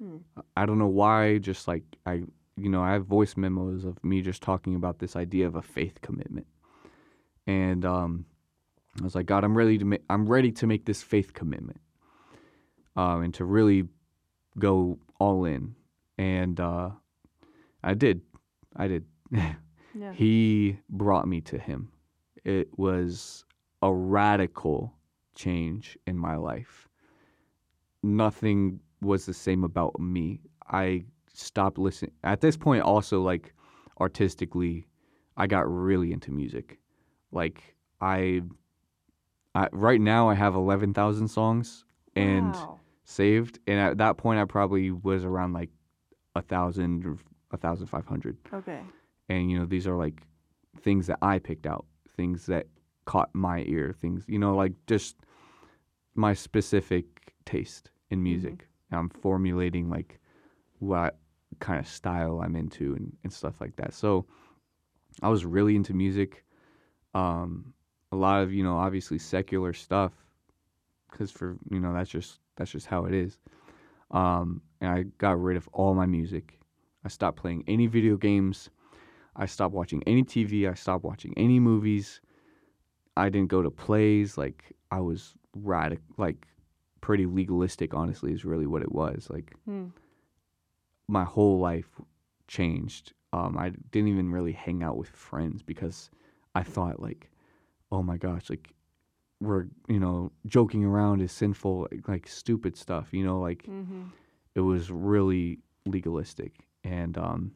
[0.00, 0.18] Hmm.
[0.56, 1.38] I don't know why.
[1.38, 2.22] Just like I,
[2.56, 5.62] you know, I have voice memos of me just talking about this idea of a
[5.62, 6.46] faith commitment,
[7.50, 8.24] and um,
[9.00, 10.02] I was like, God, I'm ready to make.
[10.08, 11.80] I'm ready to make this faith commitment,
[12.96, 13.88] um, and to really
[14.58, 15.74] go all in,
[16.16, 16.90] and uh,
[17.82, 18.22] I did.
[18.76, 19.04] I did.
[19.92, 20.12] Yeah.
[20.12, 21.90] he brought me to him.
[22.44, 23.44] It was
[23.82, 24.94] a radical
[25.34, 26.88] change in my life.
[28.04, 30.42] Nothing was the same about me.
[30.70, 32.12] I stopped listening.
[32.22, 33.52] At this point, also, like
[34.00, 34.86] artistically,
[35.36, 36.78] I got really into music.
[37.32, 38.42] Like, I,
[39.54, 41.84] I right now, I have 11,000 songs
[42.16, 42.80] and wow.
[43.04, 43.58] saved.
[43.66, 45.70] And at that point, I probably was around like
[46.34, 47.18] a thousand or
[47.52, 48.80] a thousand five hundred Okay.
[49.28, 50.22] and you know these are like
[50.80, 52.66] things that I picked out, things that
[53.04, 55.16] caught my ear, things you know like just
[56.14, 58.24] my specific taste in mm-hmm.
[58.24, 58.68] music.
[58.90, 60.20] And I'm formulating like
[60.78, 61.18] what
[61.60, 63.94] kind of style I'm into and, and stuff like that.
[63.94, 64.26] So
[65.22, 66.44] I was really into music.
[67.14, 67.74] Um,
[68.12, 70.12] a lot of you know obviously secular stuff
[71.10, 73.38] because for you know that's just that's just how it is.
[74.10, 76.58] Um, and I got rid of all my music.
[77.04, 78.70] I stopped playing any video games.
[79.36, 80.68] I stopped watching any TV.
[80.68, 82.20] I stopped watching any movies.
[83.16, 84.36] I didn't go to plays.
[84.36, 86.46] Like I was radical, like
[87.00, 87.94] pretty legalistic.
[87.94, 89.28] Honestly, is really what it was.
[89.30, 89.86] Like Hmm.
[91.08, 91.88] my whole life
[92.48, 93.12] changed.
[93.32, 96.10] Um, I didn't even really hang out with friends because
[96.54, 97.30] I thought like,
[97.92, 98.72] oh my gosh, like
[99.40, 103.08] we're you know joking around is sinful, like, like stupid stuff.
[103.12, 104.02] You know, like Mm-hmm.
[104.54, 107.52] it was really legalistic and um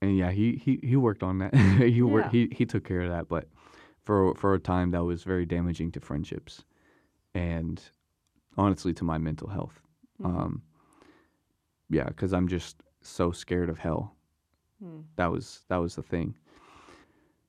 [0.00, 3.10] and yeah he he, he worked on that he worked he, he took care of
[3.10, 3.48] that but
[4.02, 6.64] for for a time that was very damaging to friendships
[7.34, 7.82] and
[8.56, 9.80] honestly to my mental health
[10.22, 10.36] Mm-hmm.
[10.36, 10.62] um
[11.88, 14.14] yeah because i'm just so scared of hell
[14.82, 15.00] Hmm.
[15.16, 16.34] that was that was the thing.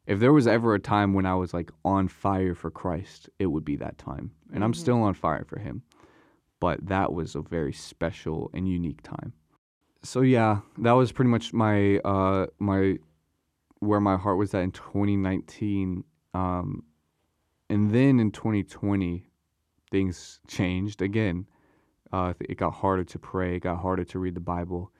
[0.07, 3.45] If there was ever a time when i was like on fire for christ it
[3.47, 4.31] would be that time.
[4.53, 4.75] And i'm Mhm.
[4.83, 5.83] still on fire for him.
[6.59, 9.33] But that was a very special and unique time.
[10.03, 12.97] So yeah that was pretty much my uh my
[13.79, 16.03] where my heart was at in 2019
[16.33, 16.83] um
[17.69, 19.29] and then in 2020
[19.91, 21.45] things changed again.
[22.11, 24.91] Uh it got harder to pray it got harder to read the bible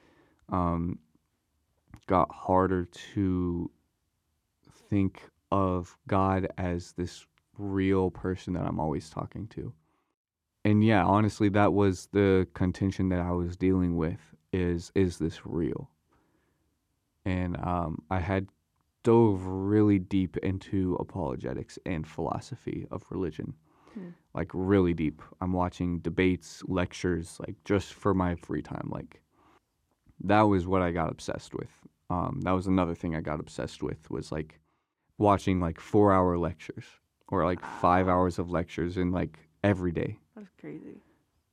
[0.49, 0.99] um
[2.11, 2.83] got harder
[3.13, 3.71] to
[4.89, 7.25] think of God as this
[7.57, 9.71] real person that I'm always talking to.
[10.65, 14.19] And yeah, honestly that was the contention that I was dealing with
[14.51, 15.89] is is this real?
[17.23, 18.47] And um I had
[19.03, 23.53] dove really deep into apologetics and philosophy of religion.
[23.93, 24.09] Hmm.
[24.33, 25.21] Like really deep.
[25.39, 29.21] I'm watching debates, lectures like just for my free time like
[30.23, 31.71] that was what I got obsessed with.
[32.11, 34.59] Um, that was another thing I got obsessed with was like
[35.17, 36.83] watching like four hour lectures
[37.29, 40.17] or like five hours of lectures in like every day.
[40.35, 40.97] That's crazy.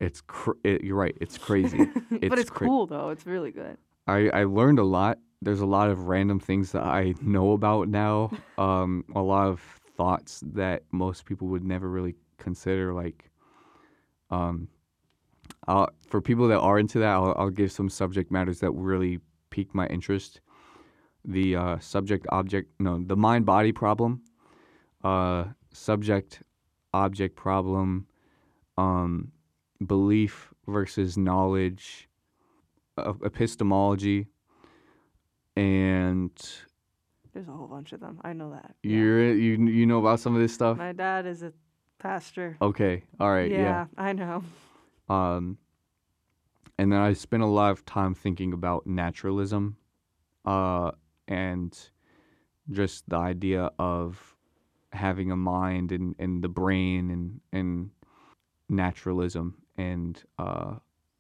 [0.01, 1.17] It's cr- it, you're right.
[1.21, 1.85] It's crazy.
[2.11, 3.11] but It's it's cra- cool though.
[3.11, 3.77] It's really good.
[4.09, 5.19] I, I learned a lot.
[5.43, 8.31] There's a lot of random things that I know about now.
[8.59, 9.61] Um, a lot of
[9.97, 12.93] thoughts that most people would never really consider.
[12.93, 13.31] Like,
[14.33, 14.67] um,
[15.69, 19.21] I'll, for people that are into that, I'll, I'll give some subject matters that really
[19.51, 20.41] piqued my interest.
[21.31, 24.23] The uh, subject object, no, the mind body problem,
[25.05, 26.43] uh, subject
[26.95, 28.07] object problem,
[28.79, 29.31] um,
[29.87, 32.09] belief versus knowledge,
[32.97, 34.27] uh, epistemology,
[35.55, 36.31] and
[37.35, 38.21] There's a whole bunch of them.
[38.25, 38.75] I know that.
[38.83, 40.79] You're you you know about some of this stuff.
[40.79, 41.53] My dad is a
[41.99, 42.57] pastor.
[42.63, 43.59] Okay, all right, yeah.
[43.59, 44.43] yeah, I know.
[45.11, 45.59] Um,
[46.79, 49.77] and then I spent a lot of time thinking about naturalism,
[50.45, 50.93] uh,
[51.29, 51.79] and
[52.71, 54.37] just the idea of
[54.93, 57.91] having a mind and, and the brain and, and
[58.69, 60.75] naturalism and uh,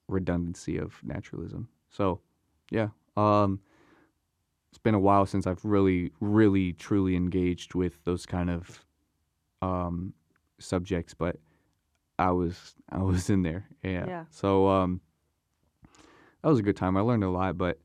[0.08, 1.68] redundancy of naturalism.
[1.90, 2.20] So,
[2.70, 3.60] yeah, um,
[4.70, 8.84] it's been a while since I've really, really, truly engaged with those kind of
[9.62, 10.12] um,
[10.58, 11.36] subjects, but
[12.18, 13.66] I was I was in there.
[13.82, 14.06] Yeah.
[14.06, 14.24] Yeah.
[14.30, 15.00] So um
[16.42, 16.96] that was a good time.
[16.96, 17.78] I learned a lot, but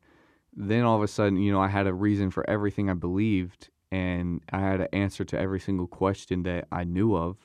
[0.56, 3.70] then all of a sudden, you know, I had a reason for everything I believed
[3.92, 7.38] and I had an answer to every single question that I knew of.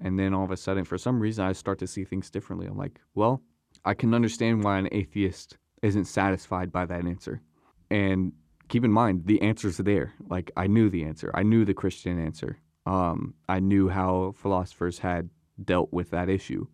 [0.00, 2.66] And then all of a sudden, for some reason, I start to see things differently.
[2.66, 3.42] I'm like, well,
[3.84, 7.42] I can understand why an atheist isn't satisfied by that answer.
[7.90, 8.32] And
[8.68, 10.14] keep in mind, the answer's there.
[10.28, 12.58] Like, I knew the answer, I knew the Christian answer.
[12.86, 15.30] Um, I knew how philosophers had
[15.64, 16.66] dealt with that issue.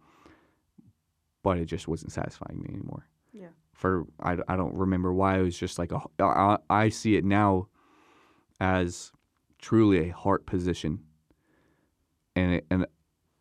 [1.43, 3.07] but it just wasn't satisfying me anymore.
[3.33, 3.49] Yeah.
[3.83, 7.25] For I, I don't remember why it was just like a I, I see it
[7.25, 7.67] now
[8.61, 9.11] as
[9.59, 11.01] truly a heart position
[12.37, 12.87] and it- an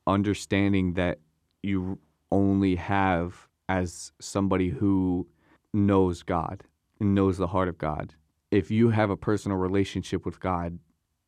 [0.07, 1.19] understanding that
[1.61, 1.99] you
[2.31, 5.27] only have as somebody who
[5.75, 6.63] knows God
[6.99, 8.15] and knows the heart of God.
[8.49, 10.79] If you have a personal relationship with God,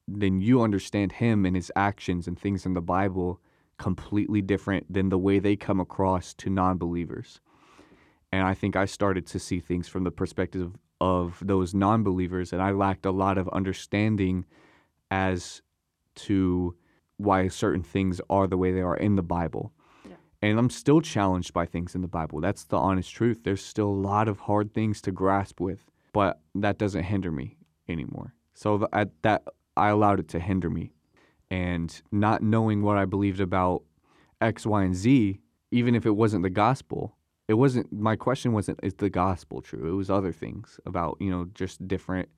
[0.08, 3.40] then you understand him and his actions and things in the Bible
[3.78, 7.40] completely different than the way they come across to non-believers.
[8.34, 12.64] And I think I started to see things from the perspective of those non-believers and
[12.64, 14.46] I lacked a lot of understanding
[15.12, 15.62] as
[16.16, 16.76] to
[17.18, 19.72] why certain things are the way they are in the Bible.
[20.04, 20.16] Yeah.
[20.42, 22.42] And I'm still challenged by things in the Bible.
[22.42, 23.42] That's the honest truth.
[23.44, 27.58] There's still a lot of hard things to grasp with, but that doesn't hinder me
[27.88, 28.34] anymore.
[28.56, 29.44] So th- at that
[29.78, 30.96] I allowed it to hinder me.
[31.52, 33.84] And not knowing what I believed about
[34.42, 37.16] X, Y, and Z, even if it wasn't the gospel,
[37.48, 39.88] it wasn't my question wasn't is the gospel true?
[39.92, 42.30] It was other things about, you know, just different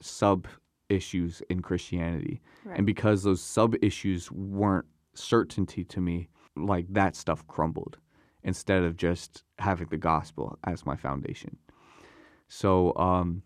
[0.00, 0.46] sub
[0.88, 2.40] issues in Christianity.
[2.64, 2.78] Right.
[2.78, 7.98] And because those sub issues weren't certainty to me, like that stuff crumbled
[8.42, 11.56] instead of just having the gospel as my foundation.
[12.48, 13.42] So, um,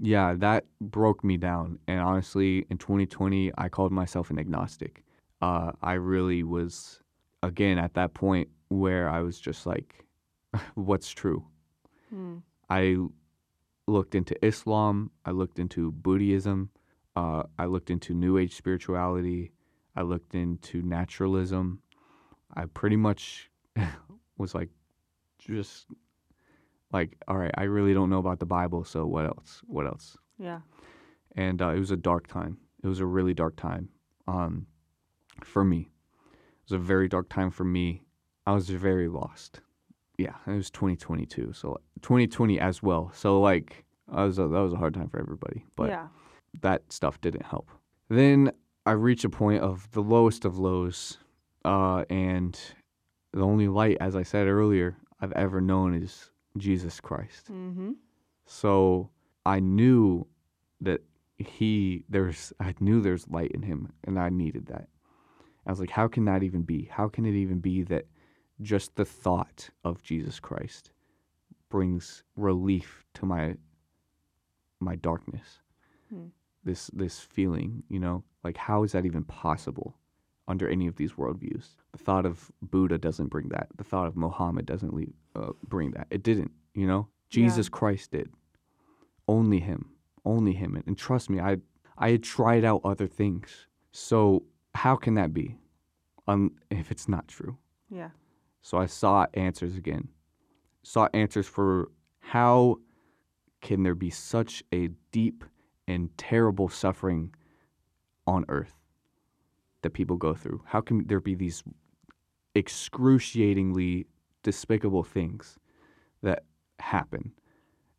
[0.00, 1.78] yeah, that broke me down.
[1.86, 5.04] And honestly, in 2020, I called myself an agnostic.
[5.42, 7.00] Uh, I really was,
[7.42, 10.06] again, at that point where I was just like,
[10.74, 11.44] what's true?
[12.10, 12.38] Hmm.
[12.70, 12.96] I
[13.86, 15.10] looked into Islam.
[15.24, 16.70] I looked into Buddhism.
[17.16, 19.52] Uh, I looked into New Age spirituality.
[19.96, 21.80] I looked into naturalism.
[22.54, 23.50] I pretty much
[24.38, 24.68] was like,
[25.38, 25.86] just
[26.92, 29.62] like, all right, I really don't know about the Bible, so what else?
[29.66, 30.16] What else?
[30.38, 30.60] Yeah.
[31.36, 32.58] And uh, it was a dark time.
[32.82, 33.88] It was a really dark time
[34.26, 34.66] um,
[35.42, 35.90] for me.
[36.30, 38.02] It was a very dark time for me.
[38.48, 39.60] I was very lost.
[40.16, 43.12] Yeah, it was 2022, so 2020 as well.
[43.14, 46.06] So like, I was a, that was a hard time for everybody, but yeah.
[46.62, 47.68] that stuff didn't help.
[48.08, 48.52] Then
[48.86, 51.18] I reached a point of the lowest of lows,
[51.66, 52.58] uh, and
[53.34, 57.52] the only light, as I said earlier, I've ever known is Jesus Christ.
[57.52, 57.90] Mm-hmm.
[58.46, 59.10] So
[59.44, 60.26] I knew
[60.80, 61.02] that
[61.36, 64.88] he there's I knew there's light in him and I needed that.
[65.66, 66.88] I was like, how can that even be?
[66.90, 68.06] How can it even be that
[68.60, 70.90] just the thought of Jesus Christ
[71.68, 73.56] brings relief to my
[74.80, 75.60] my darkness?
[76.10, 76.26] Hmm.
[76.64, 79.96] This this feeling, you know, like how is that even possible
[80.46, 81.76] under any of these worldviews?
[81.92, 83.68] The thought of Buddha doesn't bring that.
[83.76, 86.06] The thought of Muhammad doesn't leave, uh, bring that.
[86.10, 87.08] It didn't, you know.
[87.30, 87.46] Yeah.
[87.46, 88.30] Jesus Christ did.
[89.26, 89.90] Only him.
[90.24, 90.74] Only him.
[90.74, 91.58] And, and trust me, I
[91.96, 93.66] I had tried out other things.
[93.92, 94.44] So
[94.74, 95.56] how can that be?
[96.26, 97.56] Um, if it's not true.
[97.90, 98.10] Yeah.
[98.62, 100.08] So I sought answers again.
[100.82, 101.90] Sought answers for
[102.20, 102.76] how
[103.60, 105.44] can there be such a deep
[105.86, 107.34] and terrible suffering
[108.26, 108.76] on earth
[109.82, 110.62] that people go through?
[110.66, 111.62] How can there be these
[112.54, 114.06] excruciatingly
[114.42, 115.56] despicable things
[116.22, 116.44] that
[116.78, 117.32] happen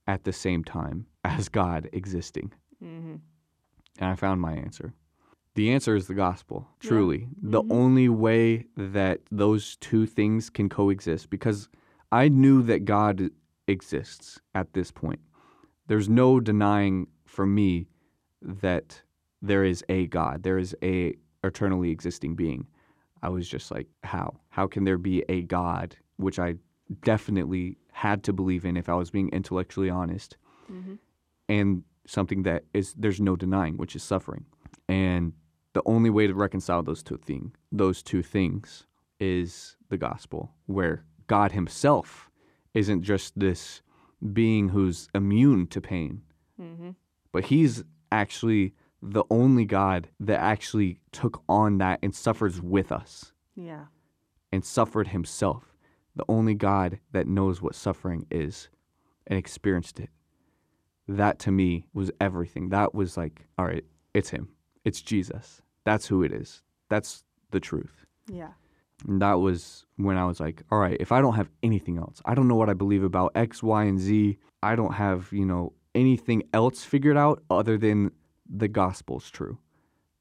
[0.07, 2.53] at the same time as God existing?
[2.83, 3.15] Mm-hmm.
[3.99, 4.93] and I found my answer.
[5.55, 6.89] The answer is the gospel, Yeah.
[6.89, 7.27] truly.
[7.41, 7.71] The Mhm.
[7.71, 11.69] only way that those two things can coexist, because
[12.11, 13.29] I knew that God
[13.67, 15.19] exists at this point.
[15.87, 17.87] There's no denying for me
[18.41, 19.01] that
[19.41, 22.67] there is a God, there is a eternally existing being.
[23.21, 24.39] I was just like, how?
[24.49, 26.55] How can there be a God, which I
[27.01, 30.37] definitely had to believe in if I was being intellectually honest
[30.71, 30.95] Mm-hmm.
[31.47, 34.45] and something that is there's no denying, which is suffering.
[34.89, 35.33] And
[35.73, 38.85] the only way to reconcile those two thing those two things
[39.19, 42.29] is the gospel, where God Himself
[42.73, 43.81] isn't just this
[44.33, 46.21] being who's immune to pain,
[46.59, 46.89] Mm-hmm.
[47.31, 53.31] but He's actually the only God that actually took on that and suffers with us
[53.55, 53.85] Yeah.
[54.51, 55.75] and suffered Himself.
[56.15, 58.67] The only God that knows what suffering is
[59.27, 60.09] and experienced it
[61.07, 62.69] that to me was everything.
[62.69, 64.49] That was like, all right, it's him.
[64.85, 65.61] It's Jesus.
[65.83, 66.63] That's who it is.
[66.89, 68.05] That's the truth.
[68.27, 68.49] Yeah.
[69.07, 72.21] And that was when I was like, all right, if I don't have anything else,
[72.25, 74.37] I don't know what I believe about X, Y, and Z.
[74.61, 78.11] I don't have, you know, anything else figured out other than
[78.49, 79.57] the gospel's true.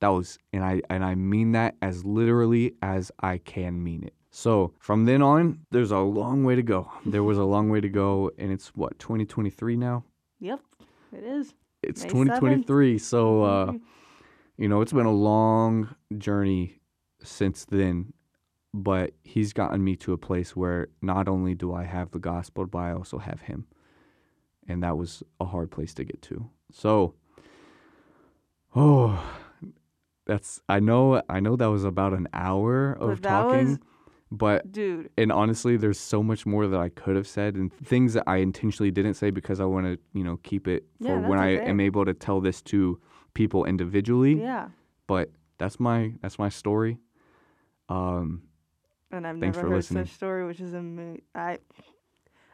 [0.01, 4.15] That was and I and I mean that as literally as I can mean it.
[4.31, 6.91] So from then on, there's a long way to go.
[7.07, 10.05] There was a long way to go, and it's what 2023 now.
[10.41, 10.61] Yep.
[11.13, 11.55] It is.
[11.83, 13.73] It's May 2023, so uh.
[14.59, 16.81] you know it's been a long journey
[17.23, 18.13] since then
[18.75, 22.67] but he's gotten me to a place where not only do I have the gospel,
[22.67, 23.67] but I also have him.
[24.69, 26.51] And that was a hard place to get to.
[26.71, 27.15] So,
[28.77, 29.23] oh,
[30.27, 33.79] that's I know I know that was about an hour of talking, was-
[34.31, 38.13] but Dude, and honestly, there's so much more that I could have said and things
[38.13, 41.27] that I intentionally didn't say because I want to, you know, keep it for Yeah,
[41.29, 43.01] when I am able to tell this to
[43.39, 44.34] people individually.
[44.34, 44.68] yeah.
[45.07, 46.99] But that's my that's my story.
[47.89, 48.43] Um,
[49.11, 50.05] And I've Thanks never for heard listening.
[50.07, 51.22] such story, which is amazing.
[51.34, 51.59] I,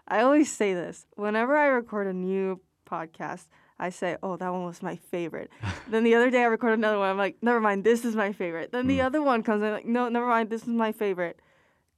[0.07, 3.47] I always say this whenever I record a new podcast.
[3.77, 5.51] I say, "Oh, that one was my favorite."
[5.91, 7.11] then the other day I record another one.
[7.11, 9.07] I'm like, "Never mind, this is my favorite." Then the Mm.
[9.07, 9.63] other one comes.
[9.65, 11.41] I'm like, "No, never mind, this is my favorite."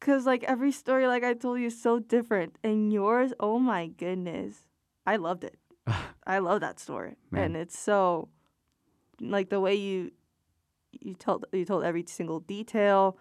[0.01, 2.57] Cause like every story, like I told you, is so different.
[2.63, 4.69] And yours, oh my goodness,
[5.13, 5.57] I loved it.
[6.35, 7.43] I love that story, Man.
[7.43, 8.29] and it's so,
[9.21, 10.11] like the way you,
[10.93, 13.19] you told you told every single detail,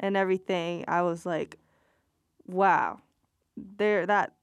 [0.00, 0.84] and everything.
[0.88, 1.58] I was like,
[2.46, 3.00] wow,
[3.56, 4.34] there that,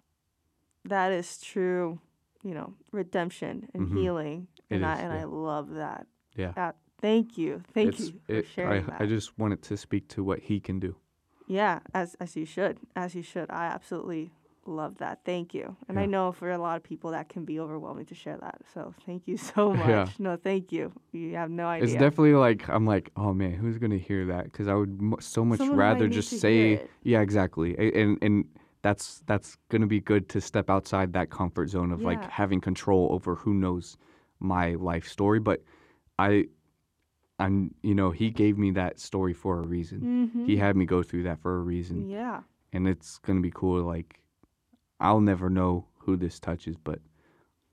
[0.85, 1.99] that is true.
[2.43, 3.97] You know, redemption and Mhm.
[3.97, 5.19] healing, It and I is, and yeah.
[5.19, 6.07] I love that.
[6.35, 6.53] Yeah.
[6.57, 9.01] Uh, thank you, thank it's, you for it- sharing I, that.
[9.01, 10.95] I just wanted to speak to what he can do.
[11.47, 13.51] Yeah, as as you should, as you should.
[13.51, 14.31] I absolutely
[14.65, 15.19] love that.
[15.25, 15.75] Thank you.
[15.87, 18.61] And I know for a lot of people that can be overwhelming to share that.
[18.73, 19.87] So thank you so much.
[19.87, 20.07] Yeah.
[20.19, 20.91] No, thank you.
[21.11, 21.83] You have no idea.
[21.85, 24.45] It's definitely like I'm like, oh man, who's gonna hear that?
[24.45, 28.45] Because I would mo- so much Someone rather just say, yeah, exactly, and and
[28.83, 33.09] that's that's gonna be good to step outside that comfort zone of like having control
[33.11, 33.97] over who knows
[34.39, 35.39] my life story.
[35.39, 35.61] But
[36.19, 36.45] I,
[37.39, 40.31] I'm, you know, he gave me that story for a reason.
[40.35, 40.45] Mhm.
[40.45, 42.41] He had me go through that for a reason, Yeah.
[42.73, 43.81] and it's gonna be cool.
[43.83, 44.19] Like,
[45.01, 46.99] I'll never know who this touches, but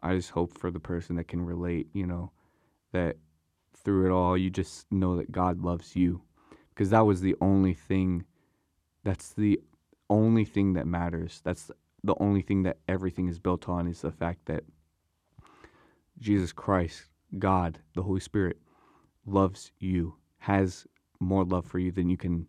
[0.01, 2.33] I just hope for the person that can relate, you know,
[2.93, 3.17] that
[3.77, 6.23] through it all, you just know that God loves you.
[6.71, 8.25] Because that was the only thing,
[9.05, 9.61] that's the
[10.09, 11.41] only thing that matters.
[11.45, 11.71] That's
[12.03, 14.65] the only thing that everything is built on is the fact that
[16.19, 17.05] Jesus Christ,
[17.39, 18.59] God, the Holy Spirit,
[19.27, 20.87] loves you, has
[21.21, 22.47] more love for you than you can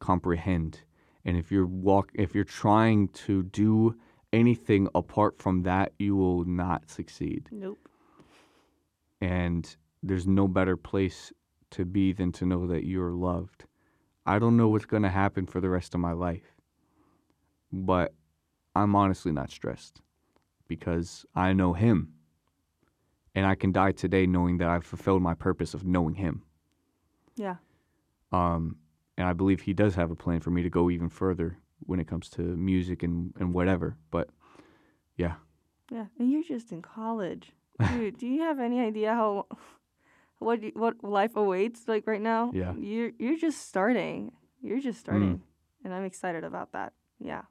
[0.00, 0.80] comprehend.
[1.24, 3.96] And if you're walk if you're trying to do
[4.32, 7.48] anything apart from that, you will not succeed.
[7.50, 7.88] Nope.
[9.20, 11.32] And there's no better place
[11.72, 13.64] to be than to know that you're loved.
[14.26, 16.54] I don't know what's going to happen for the rest of my life.
[17.72, 18.14] But
[18.74, 20.00] I'm honestly not stressed
[20.68, 22.14] because I know him.
[23.34, 26.42] And I can die today knowing that I've fulfilled my purpose of knowing him.
[27.36, 27.56] Yeah.
[28.32, 28.76] Um,
[29.16, 32.00] and I believe he does have a plan for me to go even further when
[32.00, 33.96] it comes to music and, and whatever.
[34.10, 34.28] But
[35.16, 35.34] yeah,
[35.90, 36.06] Yeah.
[36.18, 37.52] And you're just in college.
[37.92, 39.46] Dude, do you have any idea how
[40.38, 42.50] what you, what life awaits like right now?
[42.54, 42.74] Yeah.
[42.74, 44.32] You're you're just starting.
[44.62, 45.42] You're just starting.
[45.84, 46.92] And I'm excited about that.
[47.18, 47.42] Yeah.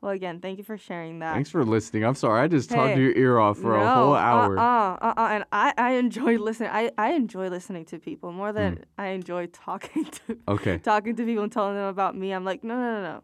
[0.00, 1.34] Well, again, thank you for sharing that.
[1.34, 2.04] thanks for listening.
[2.06, 4.58] I'm sorry, I just talked your ear off for a no, whole hour.
[4.58, 5.28] Uh-uh, uh-uh.
[5.30, 6.70] And I, I enjoy listening.
[6.72, 8.84] I, I enjoy listening to people more than Mm.
[8.96, 10.78] I enjoy talking to Okay.
[10.78, 12.32] talking to people and telling them about me.
[12.32, 13.22] I'm like, no, no, no, no.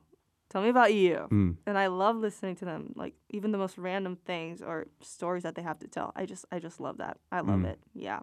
[0.57, 1.29] Tell me about you.
[1.31, 1.57] Mm.
[1.67, 5.55] And I love listening to them, like even the most random things or stories that
[5.55, 6.13] they have to tell.
[6.17, 7.19] I just, I just love that.
[7.31, 7.67] I love Mm.
[7.73, 7.79] it.
[7.95, 8.21] Yeah.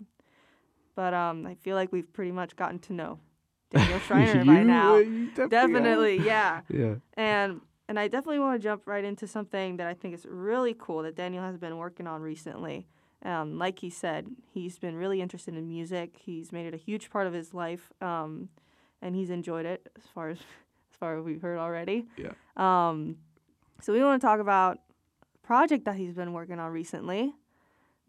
[0.95, 3.19] But um, I feel like we've pretty much gotten to know
[3.69, 4.97] Daniel Shriner You, by now.
[4.97, 5.47] definitely.
[5.49, 6.61] Definitely, yeah.
[6.69, 6.95] Yeah.
[7.13, 10.73] And and I definitely want to jump right into something that I think is really
[10.75, 12.87] cool that Daniel has been working on recently.
[13.23, 16.15] Um, like he said, he's been really interested in music.
[16.19, 18.49] He's made it a huge part of his life, um,
[19.03, 20.39] and he's enjoyed it as far as
[21.03, 22.05] far we've heard already.
[22.17, 22.33] Yeah.
[22.55, 23.17] Um,
[23.81, 24.79] so we want to talk about
[25.23, 27.33] a project that he's been working on recently.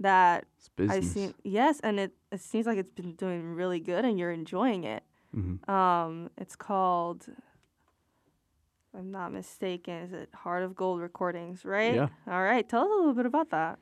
[0.01, 0.47] That.
[0.77, 4.33] I've seen, yes, and it it seems like it's been doing really good, and you're
[4.33, 5.05] enjoying it.
[5.37, 5.71] Mm-hmm.
[5.71, 11.95] Um, it's called, if I'm not mistaken, is it Heart of Gold Recordings, right?
[11.95, 12.09] Yeah.
[12.27, 12.69] All right.
[12.69, 13.79] Tell us a little bit about that.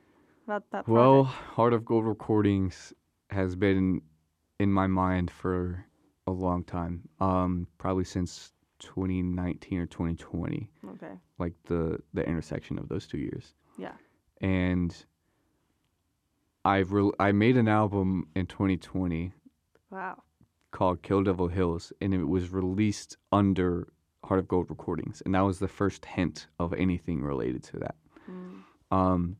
[0.46, 0.88] About that project.
[0.88, 2.92] Well, Heart of Gold Recordings
[3.30, 4.02] has been
[4.58, 5.84] in my mind for
[6.26, 7.08] a long time.
[7.20, 8.52] Um, probably since
[8.82, 11.12] 2019 or 2020, okay.
[11.38, 13.54] like the the intersection of those two years.
[13.78, 13.92] Yeah.
[14.40, 14.94] And
[16.64, 19.32] I've re- I made an album in 2020
[19.90, 20.22] Wow.
[20.70, 23.92] called Kill Devil Hills, and it was released under
[24.24, 27.96] Heart of Gold Recordings, and that was the first hint of anything related to that.
[28.30, 28.62] Mm.
[28.96, 29.36] Um,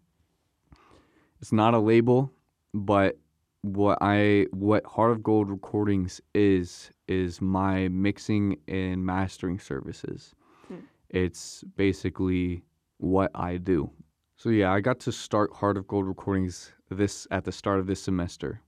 [1.41, 2.33] it's not a label,
[2.75, 3.19] but
[3.63, 10.35] what I what Heart of Gold Recordings is is my mixing and mastering services.
[10.69, 10.77] Hmm.
[11.09, 12.65] It's basically
[12.99, 13.91] what I do.
[14.37, 17.87] So yeah, I got to start Heart of Gold Recordings this at the start of
[17.87, 18.61] this semester.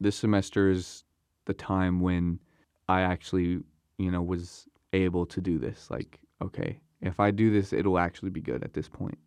[0.00, 1.04] This semester is
[1.44, 2.40] the time when
[2.88, 3.60] I actually,
[3.98, 5.90] you know, was able to do this.
[5.90, 9.18] Like, okay, if I do this, it'll actually be good at this point.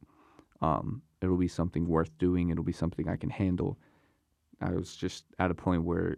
[0.62, 2.50] Um, it'll be something worth doing.
[2.50, 3.78] It'll be something I can handle.
[4.62, 6.18] I was just at a point where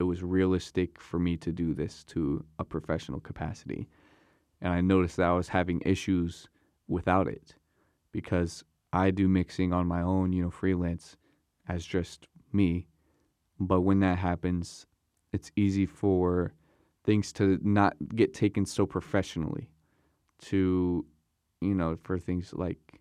[0.00, 3.88] it was realistic for me to do this to a professional capacity.
[4.60, 6.48] And I noticed that I was having issues
[6.88, 7.54] without it
[8.12, 11.16] because I do mixing on my own, you know, freelance
[11.68, 12.86] as just me.
[13.60, 14.86] But when that happens,
[15.32, 16.52] it's easy for
[17.04, 19.68] things to not get taken so professionally.
[20.42, 21.04] To,
[21.60, 23.00] you know, for things like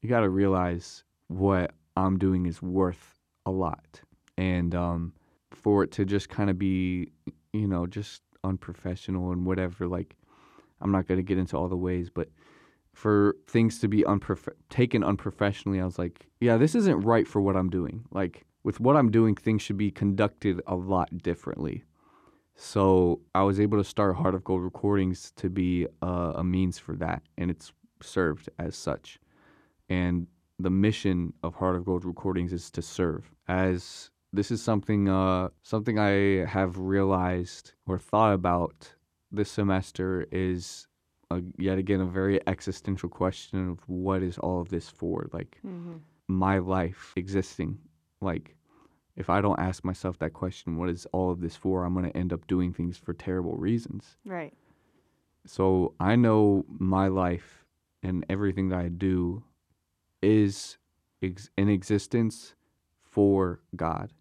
[0.00, 4.00] you got to realize what I'm doing is worth a lot.
[4.38, 5.12] And um,
[5.50, 7.10] for it to just kind of be,
[7.52, 10.16] you know, just unprofessional and whatever, like,
[10.80, 12.28] I'm not to get into all the ways, but
[12.94, 17.40] for things to be unprof- taken unprofessionally, I was like, yeah, this isn't right for
[17.40, 18.04] what I'm doing.
[18.12, 21.82] Like, with what I'm doing, things should be conducted a lot differently.
[22.54, 26.78] So I was able to start Heart of Gold Recordings to be a, a means
[26.78, 27.72] for that, and it's
[28.02, 29.18] served as such.
[29.88, 30.26] And
[30.58, 33.30] the mission of Heart of Gold Recordings is to serve.
[33.48, 38.94] As this is something, uh, something I have realized or thought about
[39.32, 40.86] this semester is
[41.30, 45.28] a, yet again a very existential question of what is all of this for?
[45.32, 45.96] Like Mm-hmm.
[46.28, 47.78] my life existing.
[48.20, 48.54] Like
[49.16, 51.84] if I don't ask myself that question, what is all of this for?
[51.84, 54.16] I'm going to end up doing things for terrible reasons.
[54.24, 54.52] Right.
[55.46, 57.64] So I know my life
[58.02, 59.42] and everything that I do
[60.22, 60.78] is
[61.22, 62.54] ex- in existence
[63.02, 64.12] for God.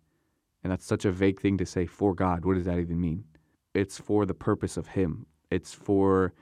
[0.64, 2.46] And that's such a vague thing to say for God.
[2.46, 3.26] What does that even mean?
[3.74, 5.26] It's for the purpose of Him.
[5.52, 6.34] It's for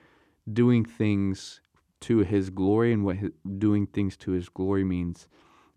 [0.52, 1.60] doing things
[2.02, 2.92] to His glory.
[2.92, 5.28] And what hi- doing things to His glory means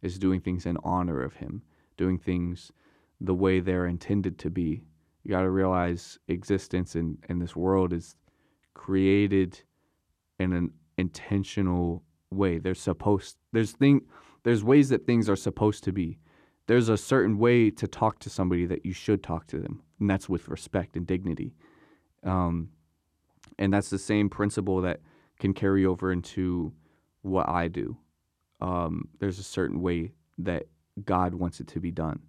[0.02, 1.64] is doing things in honor of Him,
[1.98, 2.72] doing things
[3.22, 4.84] the way they're intended to be.
[5.24, 8.16] You got to realize existence in, in this world is
[8.74, 9.62] created
[10.40, 12.58] in an intentional way.
[12.58, 14.02] There's supposed there's thing
[14.44, 16.20] there's ways that things are supposed to be.
[16.70, 20.08] There's a certain way to talk to somebody that you should talk to them, and
[20.08, 21.56] that's with respect and dignity.
[22.24, 22.70] Um,
[23.58, 25.00] and that's the same principle that
[25.40, 26.72] can carry over into
[27.24, 27.98] what I do.
[28.62, 30.68] Um, there's a certain way that
[31.04, 32.20] God wants it to be done,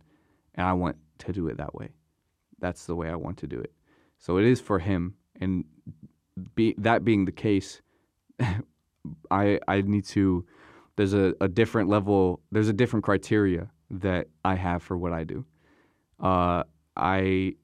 [0.54, 1.90] and I want to do it that way.
[2.60, 3.74] That's the way I want to do it.
[4.16, 5.66] So it is for Him, and
[6.54, 7.82] be, that being the case,
[9.30, 10.46] I I need to.
[10.96, 12.40] There's a, a different level.
[12.50, 15.44] There's a different criteria that I have for what I do.
[16.18, 16.64] Uh,
[16.96, 17.54] I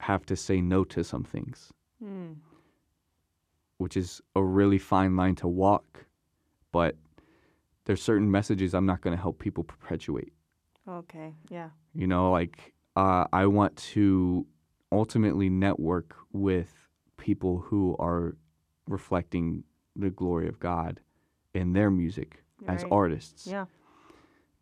[0.00, 1.72] have to say no to some things,
[2.02, 2.36] Mm.
[3.78, 6.06] which is a really fine line to walk.
[6.72, 6.96] But
[7.84, 10.32] there's certain messages I'm not going to help people perpetuate.
[10.88, 11.34] Okay.
[11.48, 11.70] Yeah.
[11.94, 14.46] You know, like uh, I want to
[14.92, 16.72] ultimately network with
[17.16, 18.36] people who are
[18.88, 19.64] reflecting
[19.96, 21.00] the glory of God
[21.54, 23.46] in their music as artists.
[23.46, 23.66] Yeah.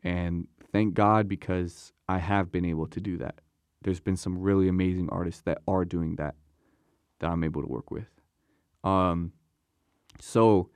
[0.03, 3.41] And thank God because I have been able to do that.
[3.83, 6.35] There's been some really amazing artists that are doing that
[7.21, 8.09] that I'm able to work with.
[8.85, 9.33] Um,
[10.21, 10.71] so,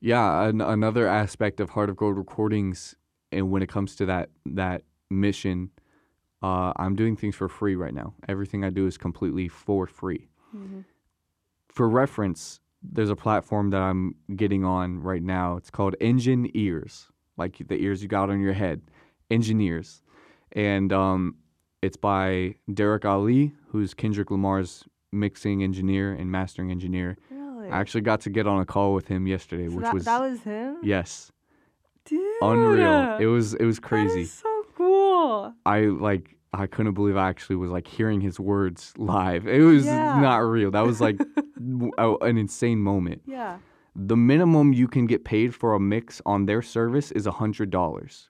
[0.00, 2.94] yeah, an, another aspect of Heart of Gold Recordings,
[3.32, 5.70] and when it comes to that that mission,
[6.42, 8.14] uh, I'm doing things for free right now.
[8.28, 10.28] Everything I do is completely for free.
[10.54, 10.80] Mm-hmm.
[11.68, 15.56] For reference, there's a platform that I'm getting on right now.
[15.56, 18.80] It's called Engine Ears, like the ears you got on your head,
[19.30, 20.02] Engineers,
[20.52, 21.36] and um,
[21.82, 27.16] it's by Derek Ali, who's Kendrick Lamar's mixing engineer and mastering engineer.
[27.30, 27.68] Really?
[27.70, 30.04] I actually got to get on a call with him yesterday, So which that, was
[30.04, 30.76] that was him.
[30.82, 31.30] yes,
[32.04, 32.20] Dude.
[32.42, 33.16] unreal.
[33.18, 34.24] It was it was crazy.
[34.24, 35.52] so cool.
[35.64, 39.46] I like I couldn't believe I actually was like hearing his words live.
[39.46, 40.20] It was Yeah.
[40.20, 40.70] not real.
[40.70, 41.18] That was like
[41.56, 43.22] w- an insane moment.
[43.26, 43.58] Yeah.
[43.98, 48.28] The minimum you can get paid for a mix on their service is $100.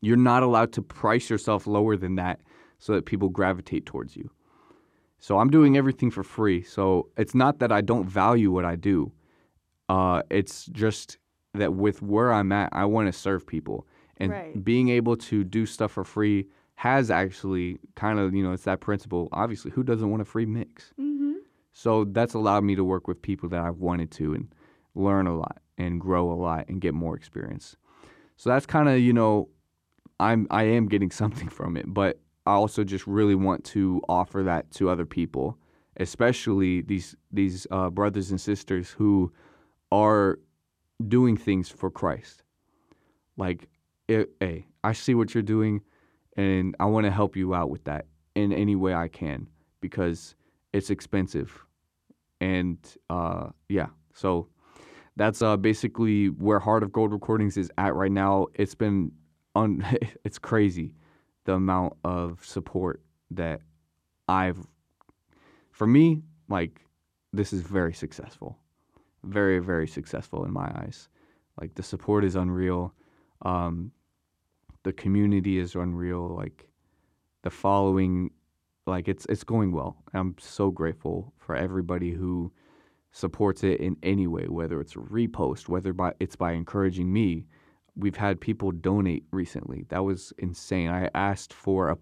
[0.00, 2.40] You're not allowed to price yourself lower than that
[2.78, 4.28] so that people gravitate towards you.
[5.18, 6.62] So I'm doing everything for free.
[6.62, 9.12] So it's not that I don't value what I do.
[9.88, 11.18] Uh, it's just
[11.54, 13.86] that with where I'm at, I want to serve people.
[14.18, 14.64] And Right.
[14.64, 18.80] being able to do stuff for free has actually kind of, you know, it's that
[18.80, 19.28] principle.
[19.32, 20.92] Obviously, who doesn't want a free mix?
[21.00, 21.34] Mm-hmm.
[21.72, 24.48] So that's allowed me to work with people that I've wanted to and
[24.96, 27.76] learn a lot and grow a lot and get more experience.
[28.36, 29.48] So that's kind of, you know,
[30.20, 34.42] I'm I am getting something from it, but I also just really want to offer
[34.44, 35.58] that to other people,
[35.98, 39.32] especially these these uh, brothers and sisters who
[39.92, 40.38] are
[41.08, 42.44] doing things for Christ.
[43.36, 43.68] Like,
[44.08, 45.82] it, hey, I see what you're doing,
[46.36, 49.48] and I want to help you out with that in any way I can
[49.80, 50.36] because
[50.72, 51.64] it's expensive.
[52.40, 52.78] and
[53.10, 54.48] uh, yeah, so
[55.16, 58.46] that's uh, basically where Heart of Gold Recordings is at right now.
[58.54, 59.12] It's been
[60.24, 60.94] it's crazy
[61.44, 63.00] the amount of support
[63.30, 63.60] that
[64.28, 64.58] I've
[65.70, 66.80] for me like
[67.32, 68.58] this is very successful.
[69.24, 71.08] Very very successful in my eyes.
[71.60, 72.94] Like the support is unreal.
[73.42, 73.92] Um,
[74.82, 76.28] the community is unreal.
[76.36, 76.68] Like
[77.42, 78.30] the following
[78.86, 79.96] like it's it's going well.
[80.12, 82.52] I'm so grateful for everybody who
[83.16, 87.46] supports it in any way, whether it's a repost, whether by it's by encouraging me.
[87.96, 89.86] We've had people donate recently.
[89.88, 90.90] That was insane.
[90.90, 91.96] I asked for a,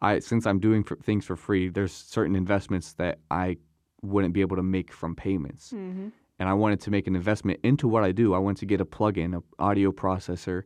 [0.00, 1.68] I since I'm doing for, things for free.
[1.68, 3.58] There's certain investments that I
[4.02, 6.08] wouldn't be able to make from payments, Mm-hmm.
[6.40, 8.34] and I wanted to make an investment into what I do.
[8.34, 10.64] I wanted to get a plugin, a audio processor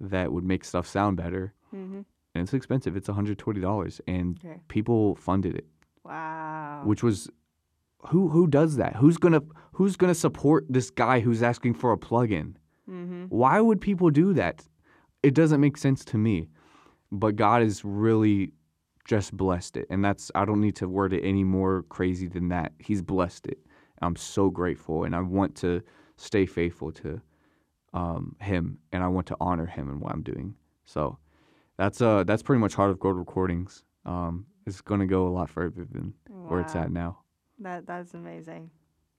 [0.00, 2.02] that would make stuff sound better, Mm-hmm.
[2.34, 2.96] and it's expensive.
[2.96, 4.60] It's $120, and Okay.
[4.68, 5.66] people funded it
[6.04, 6.82] Wow.
[6.84, 7.28] which was
[8.06, 8.96] who who does that?
[8.96, 9.42] Who's gonna
[9.72, 12.54] who's gonna support this guy who's asking for a plugin?
[12.88, 13.24] mm-hmm.
[13.26, 14.64] Why would people do that?
[15.22, 16.48] It doesn't make sense to me.
[17.10, 18.52] But God has really
[19.06, 22.48] just blessed it, and that's I don't need to word it any more crazy than
[22.48, 22.72] that.
[22.78, 23.58] He's blessed it.
[24.02, 25.82] I'm so grateful, and I want to
[26.16, 27.20] stay faithful to
[27.94, 30.54] um, Him, and I want to honor Him in what I'm doing.
[30.84, 31.18] So
[31.78, 33.84] that's uh that's pretty much Heart of Gold Recordings.
[34.04, 37.20] Um, it's gonna go a lot further than where it's at now.
[37.60, 38.70] That that's amazing.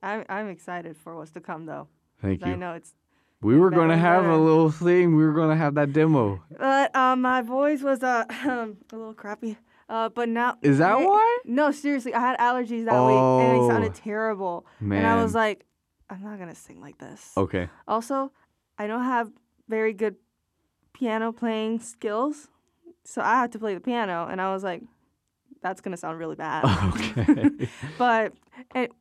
[0.01, 1.87] I'm I'm excited for what's to come though.
[2.21, 2.57] Thank 'cause I you.
[2.57, 2.93] know it's.
[3.41, 5.15] We were gonna and have a little thing.
[5.15, 6.41] We were gonna have that demo.
[6.57, 9.57] But um, my voice was uh a little crappy.
[9.87, 10.55] Uh, but now.
[10.61, 11.39] Is that why?
[11.45, 13.69] No, seriously, I had allergies that week and it Oh.
[13.69, 14.65] sounded terrible.
[14.79, 14.99] Man.
[14.99, 15.65] And I was like,
[16.09, 17.33] I'm not gonna sing like this.
[17.37, 17.69] okay.
[17.87, 18.31] Also,
[18.77, 19.31] I don't have
[19.67, 20.15] very good
[20.93, 22.49] piano playing skills,
[23.03, 24.81] so I had to play the piano, and I was like,
[25.62, 26.64] that's gonna sound really bad.
[26.89, 27.68] Okay.
[27.97, 28.34] but
[28.76, 28.91] it,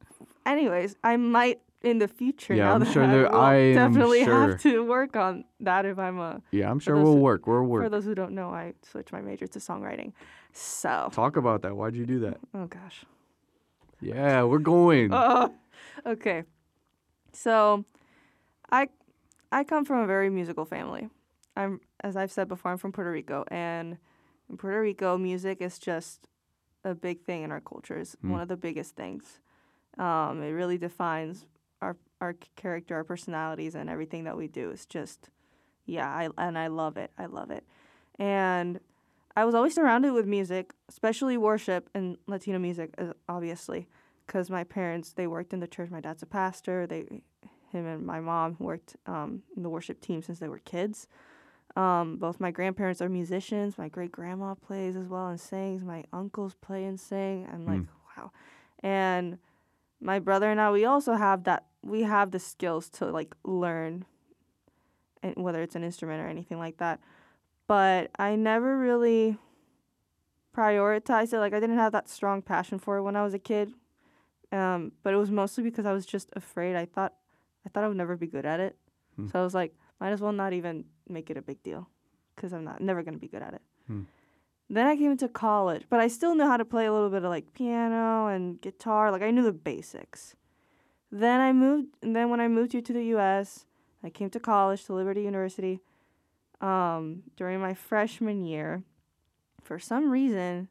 [0.47, 2.55] anyways, I might in the future.
[2.55, 4.51] Yeah, now I'm that sure I there- I definitely sure.
[4.51, 6.43] have to work on that if I'm a.
[6.51, 7.47] yeah, I'm sure we'll who- work.
[7.47, 10.13] We'll For those who don't know, I switched my major to songwriting.
[10.53, 11.77] So, Talk about that.
[11.77, 12.39] Why'd you do that?
[12.55, 13.05] oh gosh.
[14.01, 15.11] Yeah, we're going.
[15.13, 15.53] Oh,
[16.07, 16.45] okay.
[17.33, 17.85] So,
[18.71, 18.89] I
[19.53, 21.09] I come from a very musical family.
[21.57, 23.99] I'm as I've said before, I'm from Puerto Rico, and
[24.51, 26.27] in Puerto Rico, music is just
[26.85, 27.97] a big thing in our culture.
[27.99, 28.31] It's Mm.
[28.31, 29.41] one of the biggest things.
[29.99, 31.47] Um, it really defines
[31.83, 34.71] our our character, our personalities, and everything that we do.
[34.71, 35.31] It's just,
[35.87, 37.11] yeah, I and I love it.
[37.17, 37.65] I love it,
[38.19, 38.81] and
[39.37, 43.87] I was always surrounded with music, especially worship and Latino music, uh, obviously
[44.27, 45.91] because my parents they worked in the church.
[45.91, 46.87] My dad's a pastor.
[46.87, 47.05] They,
[47.71, 51.07] him and my mom worked um, in the worship team since they were kids.
[51.77, 53.79] Um, both my grandparents are musicians.
[53.79, 55.85] My great grandma plays as well and sings.
[55.85, 57.49] My uncles play and sing.
[57.53, 57.83] I'm like,
[58.17, 58.33] wow.
[58.83, 59.39] And
[60.01, 61.67] my brother and I, we also have that.
[61.83, 64.05] We have the skills to like learn,
[65.23, 67.01] and whether it's an instrument or anything like that.
[67.67, 69.37] But I never really
[70.57, 71.39] prioritized it.
[71.39, 73.73] Like I didn't have that strong passion for it when I was a kid.
[74.51, 76.75] Um, but it was mostly because I was just afraid.
[76.75, 77.15] I thought
[77.67, 78.77] I thought I would never be good at it.
[79.17, 79.29] Hmm.
[79.29, 81.89] So I was like, might as well not even make it a big deal
[82.35, 83.63] because I'm not never gonna be good at it.
[83.87, 84.03] Hmm.
[84.71, 87.25] Then I came into college, but I still knew how to play a little bit
[87.25, 89.11] of like piano and guitar.
[89.11, 90.37] Like I knew the basics.
[91.11, 93.65] Then I moved, and then when I moved here to the U.S.,
[94.05, 95.81] I came to college to Liberty University.
[96.61, 98.83] Um, during my freshman year,
[99.63, 100.69] for some reason,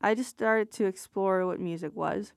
[0.00, 2.32] I just started to explore what music was.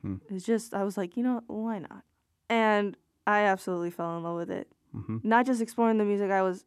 [0.00, 0.16] Hmm.
[0.30, 2.04] It's just I was like, you know, why not?
[2.48, 4.68] And I absolutely fell in love with it.
[4.92, 6.64] Hmm Not just exploring the music I was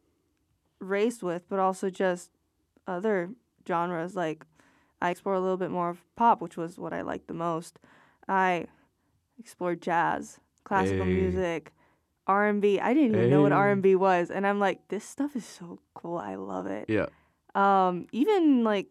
[0.80, 2.32] raised with, but also just
[2.88, 3.30] other
[3.68, 4.16] genres.
[4.16, 4.46] Like
[5.02, 7.80] I explored a little bit more of pop, which was what I liked the most.
[8.28, 8.68] I
[9.40, 11.14] explored jazz, classical Hey.
[11.14, 11.74] music,
[12.28, 12.80] R and B.
[12.80, 15.46] I didn't even know what R and B was, and I'm like, this stuff is
[15.46, 16.18] so cool.
[16.18, 16.86] I love it.
[16.90, 17.08] Yeah.
[17.56, 18.88] Um, even like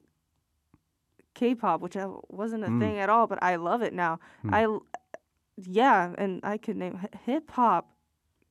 [1.35, 2.79] K-pop, which I wasn't a Mm.
[2.79, 4.21] thing at all, but I love it now.
[4.45, 4.53] Mm.
[4.53, 5.17] I,
[5.57, 7.92] yeah, and I could name hip hop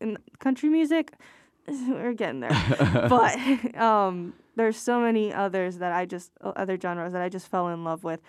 [0.01, 1.13] and country music.
[1.67, 2.49] We're getting there,
[3.07, 3.37] but
[3.77, 7.83] um, there's so many others that I just other genres that I just fell in
[7.83, 8.19] love with,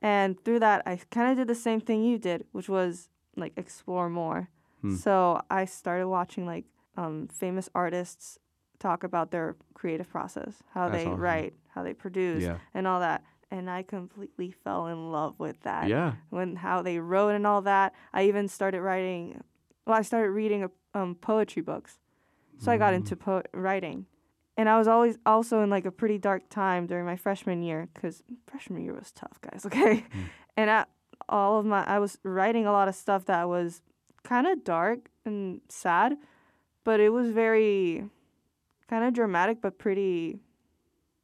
[0.00, 3.52] and through that I kind of did the same thing you did, which was like
[3.56, 4.50] explore more.
[4.82, 4.96] Hmm.
[4.96, 6.66] So I started watching like
[6.96, 8.38] um, famous artists
[8.78, 11.20] talk about their creative process, how That's they awesome.
[11.20, 12.58] write, how they produce, yeah.
[12.74, 13.24] and all that.
[13.50, 15.88] And I completely fell in love with that.
[15.88, 16.14] Yeah.
[16.30, 17.94] When how they wrote and all that.
[18.12, 19.42] I even started writing.
[19.86, 20.62] Well, I started reading
[20.94, 21.98] um, poetry books,
[22.58, 22.96] so I got Mm.
[22.96, 24.06] into po- writing.
[24.56, 27.88] And I was always also in like a pretty dark time during my freshman year,
[27.94, 29.64] because freshman year was tough, guys.
[29.66, 30.24] Okay, Mm.
[30.56, 30.84] and I,
[31.28, 33.80] all of my I was writing a lot of stuff that was
[34.24, 36.16] kind of dark and sad,
[36.84, 38.04] but it was very
[38.88, 40.40] kind of dramatic but pretty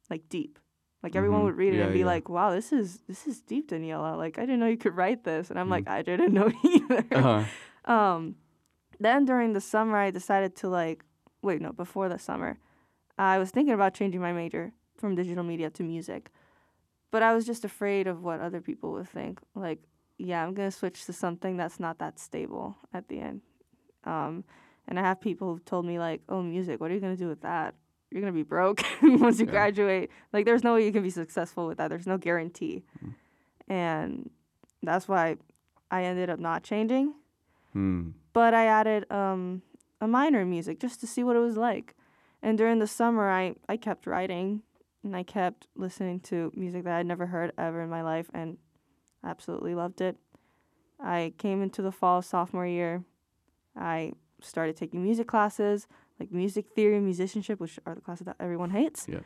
[0.09, 0.57] like deep.
[1.03, 1.45] Like everyone Mhm.
[1.45, 2.05] would read it Yeah, and be yeah.
[2.07, 4.17] like, "Wow, this is this is deep, Daniela.
[4.17, 5.71] Like I didn't know you could write this." And I'm Mm.
[5.71, 7.43] like, "I didn't know either." Uh-huh.
[7.93, 8.35] Um,
[8.99, 11.03] then during the summer, I decided to like,
[11.41, 12.57] wait, no, before the summer,
[13.17, 16.29] I was thinking about changing my major from digital media to music,
[17.11, 19.39] but I was just afraid of what other people would think.
[19.55, 19.79] Like,
[20.17, 23.41] yeah, I'm gonna switch to something that's not that stable at the end.
[24.03, 24.43] Um,
[24.87, 27.27] and I have people who've told me like, oh, music, what are you gonna do
[27.29, 27.75] with that?
[28.11, 29.51] You're gonna be broke once you Yeah.
[29.51, 30.11] graduate.
[30.33, 31.87] Like, there's no way you can be successful with that.
[31.89, 33.13] There's no guarantee, Mm.
[33.67, 34.29] and
[34.83, 35.37] that's why
[35.91, 37.13] I ended up not changing
[37.73, 38.09] Hmm.
[38.33, 39.61] but I added um,
[40.01, 41.95] a minor in music just to see what it was like.
[42.41, 44.61] And during the summer, I, I kept writing
[45.03, 48.57] and I kept listening to music that I'd never heard ever in my life and
[49.23, 50.17] absolutely loved it.
[50.99, 53.03] I came into the fall sophomore year.
[53.75, 55.87] I started taking music classes
[56.19, 59.05] like music theory, musicianship, which are the classes that everyone hates.
[59.07, 59.19] Yeah.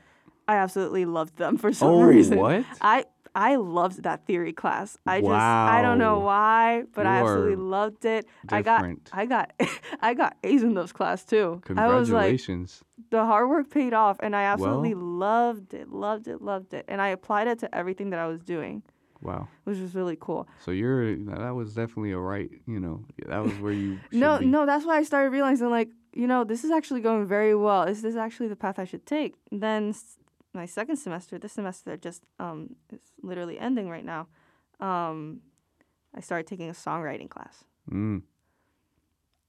[0.47, 2.37] I absolutely loved them for some Oh, reason.
[2.37, 2.65] what?
[2.81, 3.05] I
[3.36, 4.97] I loved that theory class.
[5.07, 8.27] I just I don't know why, but I absolutely loved it.
[8.49, 9.53] I got I got
[10.01, 11.49] I got A's in those class too.
[11.49, 12.84] Was like Congratulations.
[13.09, 16.86] the hard work paid off and I absolutely loved it, loved it, loved it.
[16.88, 18.84] And I applied it to everything that I was doing,
[19.21, 19.47] wow.
[19.63, 20.47] which was really cool.
[20.63, 22.51] So you're that was definitely a right.
[22.67, 23.99] You know, that was where you.
[24.11, 24.45] No, be.
[24.45, 27.84] no, that's why I started realizing like, you know, this is actually going very well.
[27.84, 29.34] Is this actually the path I should take?
[29.51, 29.95] Then
[30.54, 34.28] my second semester, this semester just um is literally ending right now.
[34.80, 35.41] Um
[36.16, 38.22] I started taking a songwriting class Mm,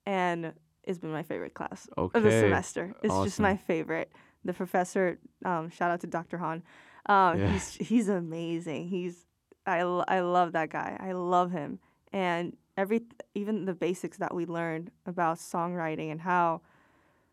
[0.07, 0.53] and
[0.83, 2.19] it's been my favorite class okay.
[2.19, 2.95] of the semester.
[3.03, 4.13] It's just my favorite.
[4.45, 6.39] The professor, um, shout out to Dr.
[6.39, 6.63] Han.
[7.07, 7.53] Um, Yeah.
[7.53, 8.89] he's he's amazing.
[8.89, 9.25] He's
[9.67, 10.97] I, I love that guy.
[11.01, 11.79] I love him.
[12.13, 13.03] And every
[13.35, 16.61] even the basics that we learned about songwriting and how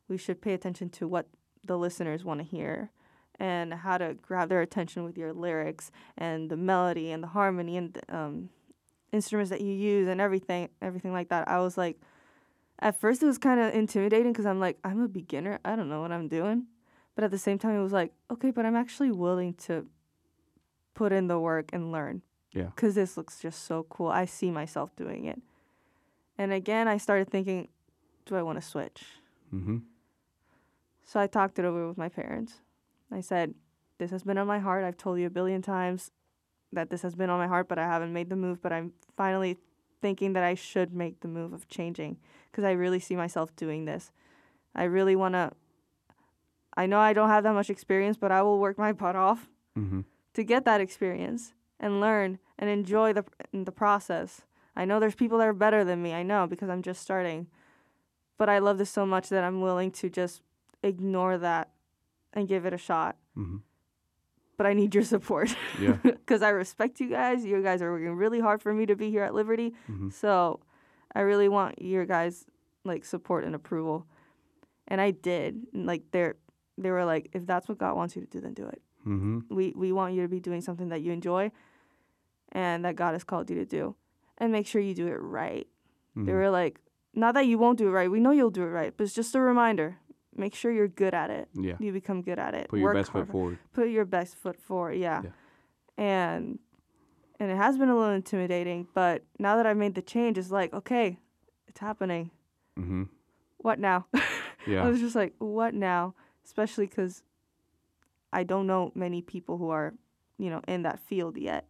[0.07, 1.27] we should pay attention to what
[1.65, 2.91] the listeners want to hear
[3.41, 7.75] and how to grab their attention with your lyrics and the melody and the harmony
[7.75, 8.49] and the, um,
[9.11, 11.47] instruments that you use and everything everything like that.
[11.47, 11.99] I was like
[12.77, 15.59] at first it was kind of intimidating because I'm like I'm a beginner.
[15.65, 16.67] I don't know what I'm doing.
[17.15, 19.87] But at the same time it was like okay, but I'm actually willing to
[20.93, 22.21] put in the work and learn.
[22.53, 22.69] Yeah.
[22.75, 24.09] Cuz this looks just so cool.
[24.09, 25.41] I see myself doing it.
[26.37, 27.69] And again, I started thinking
[28.25, 29.03] do I want to switch?
[29.51, 29.77] Mm-hmm.
[31.05, 32.61] So I talked it over with my parents.
[33.11, 33.53] I said,
[33.97, 34.83] This has been on my heart.
[34.83, 36.11] I've told you a billion times
[36.73, 38.61] that this has been on my heart, but I haven't made the move.
[38.61, 39.57] But I'm finally
[40.01, 42.17] thinking that I should make the move of changing
[42.49, 44.11] because I really see myself doing this.
[44.73, 45.51] I really want to.
[46.75, 49.47] I know I don't have that much experience, but I will work my butt off
[49.79, 50.01] Mm-hmm.
[50.33, 54.41] to get that experience and learn and enjoy the the process.
[54.75, 56.13] I know there's people that are better than me.
[56.13, 57.47] I know because I'm just starting.
[58.37, 60.41] But I love this so much that I'm willing to just
[60.83, 61.69] ignore that
[62.33, 63.17] and give it a shot.
[63.37, 63.57] Mm-hmm.
[64.57, 65.93] But I need your support Yeah.
[66.03, 67.43] because I respect you guys.
[67.45, 69.73] You guys are working really hard for me to be here at Liberty.
[69.89, 70.09] Mm-hmm.
[70.09, 70.59] So
[71.15, 72.45] I really want your guys
[72.83, 74.05] like support and approval.
[74.87, 75.65] And I did.
[75.73, 76.35] And, Like they're
[76.77, 79.39] they were like, if that's what God wants you to do, then do it Mm-hmm.
[79.49, 81.51] we we want you to be doing something that you enjoy
[82.51, 83.95] and that God has called you to do
[84.37, 85.67] and make sure you do it right.
[86.15, 86.25] Mm-hmm.
[86.27, 86.79] They were like
[87.15, 88.11] not that you won't do it right.
[88.11, 89.97] We know you'll do it right, but it's just a reminder.
[90.35, 91.49] Make sure you're good at it.
[91.53, 91.75] Yeah.
[91.79, 92.69] You become good at it.
[92.69, 93.59] Put your Work best foot forward.
[93.73, 94.93] Put your best foot forward.
[94.93, 95.23] Yeah.
[95.23, 95.29] Yeah.
[96.03, 96.59] And
[97.39, 100.51] and it has been a little intimidating, but now that I've made the change, it's
[100.51, 101.17] like, okay,
[101.67, 102.29] it's happening.
[102.79, 103.03] Mm-hmm.
[103.57, 104.05] What now?
[104.67, 104.83] yeah.
[104.83, 106.13] I was just like, what now?
[106.45, 107.23] Especially because
[108.31, 109.93] I don't know many people who are,
[110.37, 111.65] you know, in that field yet.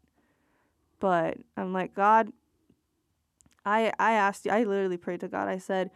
[1.00, 2.32] But I'm like, God,
[3.66, 5.48] I I asked you, I literally prayed to God.
[5.48, 5.90] I said,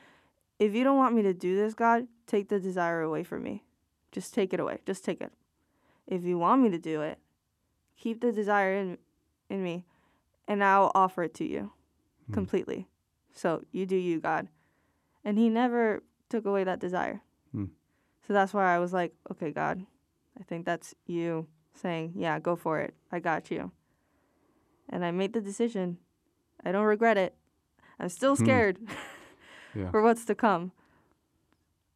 [0.60, 3.64] if you don't want me to do this, God, take the desire away from me.
[4.12, 4.80] Just take it away.
[4.86, 5.32] Just take it.
[6.08, 7.20] If you want me to do it,
[7.98, 8.98] keep the desire in
[9.50, 9.86] in me,
[10.48, 11.72] and I'll offer it to you
[12.28, 12.34] Hmm.
[12.34, 12.88] completely.
[13.34, 14.48] So you do you, God.
[15.24, 17.22] And he never took away that desire.
[17.52, 17.66] Hmm.
[18.26, 19.86] So that's why I was like, okay, God,
[20.40, 22.94] I think that's you saying, yeah, go for it.
[23.12, 23.72] I got you.
[24.90, 25.98] And I made the decision.
[26.64, 27.36] I don't regret it.
[28.00, 28.44] I'm still Hmm.
[28.46, 28.80] scared
[29.76, 29.92] Yeah.
[29.92, 30.72] for what's to come,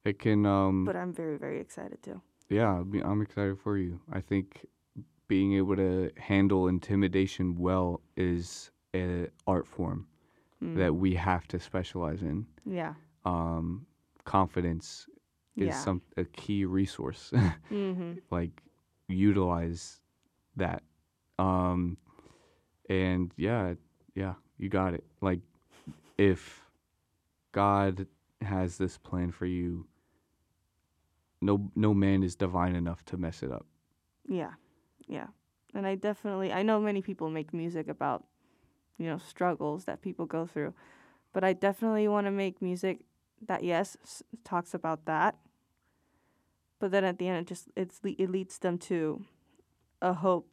[0.05, 0.45] It can.
[0.45, 0.85] Um.
[0.85, 2.21] but I'm very, very excited too.
[2.49, 2.83] yeah.
[3.03, 3.99] I'm excited for you.
[4.11, 4.65] I think
[5.27, 10.07] being able to handle intimidation well is an art form
[10.61, 10.75] Mm.
[10.75, 12.45] that we have to specialize in.
[12.65, 12.93] yeah.
[13.23, 13.85] Um,
[14.25, 15.07] confidence
[15.55, 15.73] is Yeah.
[15.85, 17.31] some a key resource.
[17.71, 18.13] mm-hmm.
[18.31, 18.61] like
[19.07, 20.01] utilize
[20.57, 20.83] that.
[21.37, 21.97] Um,
[22.89, 23.75] and yeah,
[24.15, 25.03] yeah, you got it.
[25.21, 25.39] Like,
[26.17, 26.61] if
[27.51, 28.07] God
[28.41, 29.87] has this plan for you,
[31.41, 33.65] no no man is divine enough to mess it up.
[34.27, 34.53] Yeah,
[35.07, 35.27] yeah.
[35.73, 38.25] And I definitely, I know many people make music about,
[38.97, 40.73] you know, struggles that people go through,
[41.33, 43.01] but I definitely want to make music
[43.47, 45.35] that yes s- talks about that,
[46.79, 49.23] but then at the end it just it's it leads them to
[50.01, 50.47] a hope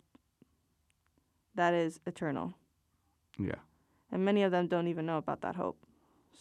[1.54, 2.54] that is eternal,
[3.38, 3.60] Yeah,
[4.10, 5.78] and many of them don't even know about that hope.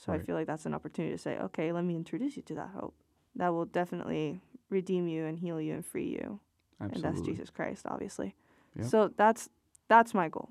[0.04, 2.56] So I feel like that's an opportunity to say, okay, let me introduce you to
[2.56, 2.94] that hope.
[3.36, 6.40] That will definitely redeem you and heal you and free you.
[6.82, 6.96] absolutely.
[6.96, 8.36] and that's Jesus Christ, obviously.
[8.78, 8.88] Yep.
[8.88, 9.50] So that's
[9.88, 10.50] that's my goal.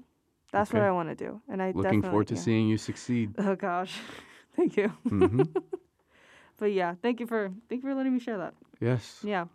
[0.53, 3.34] That's what I want to do, and I Looking forward to definitely- seeing you succeed.
[3.38, 3.99] Oh gosh,
[4.57, 4.88] thank you.
[5.09, 5.42] hmm
[6.57, 8.55] But yeah, thank you for thank you for letting me share that.
[8.80, 9.47] yes, Yeah,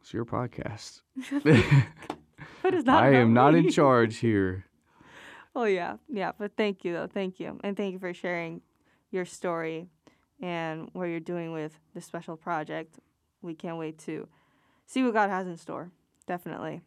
[0.00, 1.00] it's your podcast.
[2.62, 3.02] but it's not.
[3.02, 4.66] I am not in charge here.
[5.56, 6.32] Oh yeah, yeah.
[6.38, 8.60] But thank you though, thank you, and thank you for sharing
[9.12, 9.86] your story
[10.40, 12.98] and what you're doing with this special project.
[13.42, 14.26] We can't wait to
[14.86, 15.90] see what God has in store.
[16.26, 16.80] Definitely,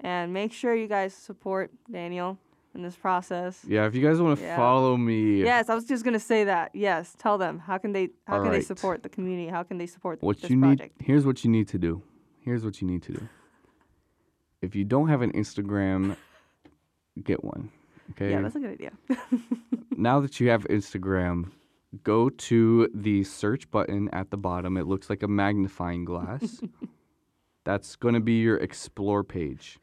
[0.00, 2.36] and make sure you guys support Daniel
[2.74, 3.64] in this process.
[3.66, 4.56] Yeah, if you guys want to Yeah.
[4.56, 6.74] follow me, Yes, I was just gonna say that.
[6.74, 9.48] Yes, tell them how can they how can they support the community?
[9.48, 11.00] How can they support what this you project?
[11.00, 12.02] need here's what you need to do.
[12.40, 13.28] Here's what you need to do.
[14.60, 16.16] If you don't have an Instagram,
[17.22, 17.70] get one.
[18.12, 18.30] Okay.
[18.32, 18.92] Yeah, that's a good idea.
[19.96, 21.50] now that you have Instagram,
[22.02, 24.76] go to the search button at the bottom.
[24.76, 26.62] It looks like a magnifying glass.
[27.64, 29.78] That's going to be your explore page.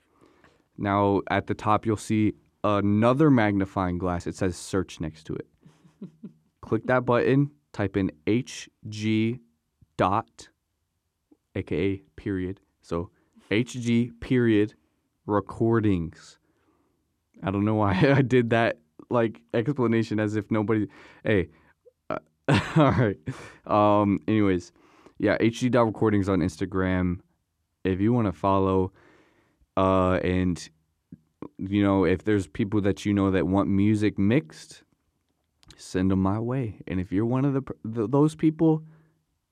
[0.77, 2.33] Now, at the top, you'll see
[2.63, 4.27] another magnifying glass.
[4.27, 5.47] It says search next to it.
[6.61, 9.39] Click that button, type in HG
[9.97, 10.49] dot,
[11.55, 12.59] aka period.
[12.81, 13.11] So,
[13.51, 14.73] HG period
[15.25, 16.37] recordings.
[17.43, 18.79] I don't know why I did that
[19.09, 20.87] like explanation as if nobody.
[21.23, 21.49] Hey,
[22.77, 23.17] all right.
[23.65, 24.19] Um.
[24.27, 24.71] Anyways,
[25.17, 25.37] yeah.
[25.37, 27.19] HG dot recordings on Instagram.
[27.83, 28.91] If you want to follow,
[29.77, 30.69] uh, and
[31.57, 34.83] you know if there's people that you know that want music mixed,
[35.77, 36.81] send them my way.
[36.87, 38.83] And if you're one of the, pr- th those people,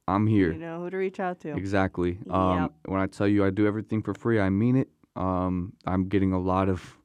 [0.08, 0.52] I'm here.
[0.52, 1.56] You know who to reach out to.
[1.56, 2.20] Exactly.
[2.30, 2.72] Um, Yep.
[2.86, 4.89] When I tell you I do everything for free, I mean it.
[5.16, 6.95] Um, I'm getting a lot of,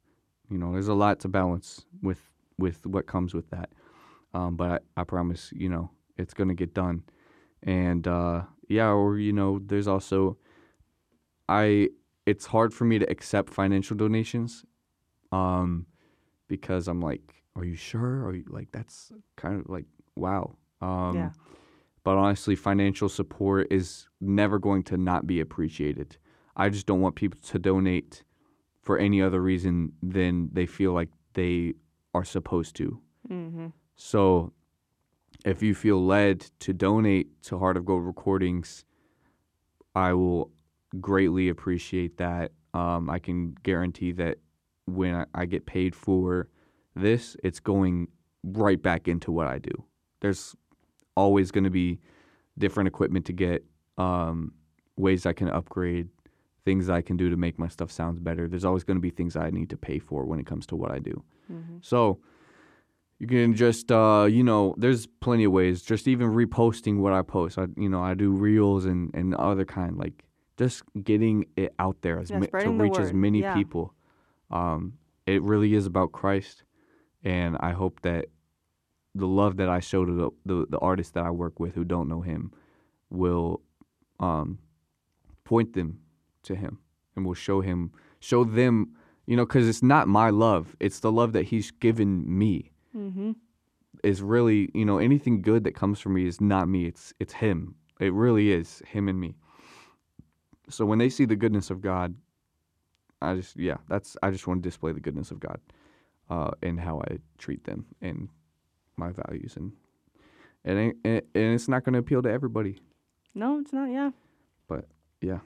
[0.51, 2.20] you know, there's a lot to balance with
[2.59, 3.70] with what comes with that.
[4.35, 7.03] Um, but I, I promise, you know, it's gonna get done.
[7.62, 10.37] And uh, yeah, or you know, there's also,
[11.49, 11.89] I.
[12.24, 14.64] It's hard for me to accept financial donations,
[15.33, 15.87] um,
[16.47, 18.24] because I'm like, are you sure?
[18.24, 20.57] Are you like that's kind of like wow.
[20.80, 21.30] Um, Yeah.
[22.05, 26.16] but honestly, financial support is never going to not be appreciated.
[26.55, 28.22] I just don't want people to donate
[28.83, 31.74] for any other reason than they feel like they
[32.14, 33.01] are supposed to.
[33.28, 33.66] Mm-hmm.
[33.97, 34.53] So
[35.45, 38.84] if you feel led to donate to Heart of Gold Recordings,
[39.95, 40.51] I will
[41.01, 42.53] greatly appreciate that.
[42.74, 44.38] Um, I can guarantee that
[44.86, 46.49] when I, I get paid for
[46.95, 48.08] this, it's going
[48.42, 49.84] right back into what I do.
[50.21, 50.54] There's
[51.16, 52.00] always going to be
[52.58, 53.64] different equipment to get,
[53.99, 54.53] um,
[54.96, 56.08] ways I can upgrade,
[56.64, 58.49] things I can do to make my stuff sounds better.
[58.49, 60.76] There's always going to be things I need to pay for when it comes to
[60.76, 61.22] what I do.
[61.53, 61.76] Mm-hmm.
[61.80, 62.21] So
[63.22, 65.80] you can just, uh, you know, there's plenty of ways.
[65.82, 67.57] Just even reposting what I post.
[67.57, 69.96] I, you know, I do reels and and other kind.
[69.96, 70.24] Like
[70.57, 73.54] just getting it out there as Yeah, ma- to reach as many Yeah.
[73.54, 73.94] people.
[74.50, 74.94] Um,
[75.24, 76.64] it really is about Christ,
[77.22, 78.24] and I hope that
[79.14, 81.84] the love that I show to the, the the artists that I work with who
[81.84, 82.50] don't know Him
[83.08, 83.62] will
[84.18, 84.58] um,
[85.44, 86.00] point them
[86.42, 86.80] to Him
[87.14, 88.96] and will show Him, show them,
[89.26, 93.32] you know, because it's not my love; it's the love that He's given me Mm-hmm.
[94.04, 97.32] is really you know anything good that comes from me is not me it's it's
[97.32, 99.34] him it really is him and me
[100.68, 102.14] so when they see the goodness of god
[103.22, 105.58] i just yeah that's i just want to display the goodness of god
[106.30, 108.28] uh and how i treat them and
[108.96, 109.72] my values and
[110.64, 112.78] and and it's not going to appeal to everybody
[113.34, 113.90] No, it's not.
[113.90, 114.10] Yeah.
[115.20, 115.38] yeah.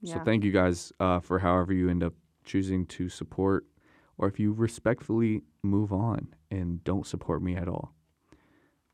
[0.00, 0.14] Yeah.
[0.14, 2.14] so thank you guys uh for however you end up
[2.44, 3.64] choosing to support
[4.18, 7.94] or if you respectfully move on and don't support me at all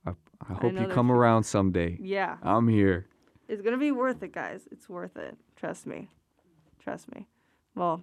[0.06, 0.12] i,
[0.48, 2.36] I hope know you come around someday yeah.
[2.42, 3.06] I'm here.
[3.48, 4.62] It's gonna be worth it, guys.
[4.70, 5.36] It's worth it.
[5.56, 6.10] Trust me.
[6.82, 7.28] Trust me.
[7.74, 8.02] Well,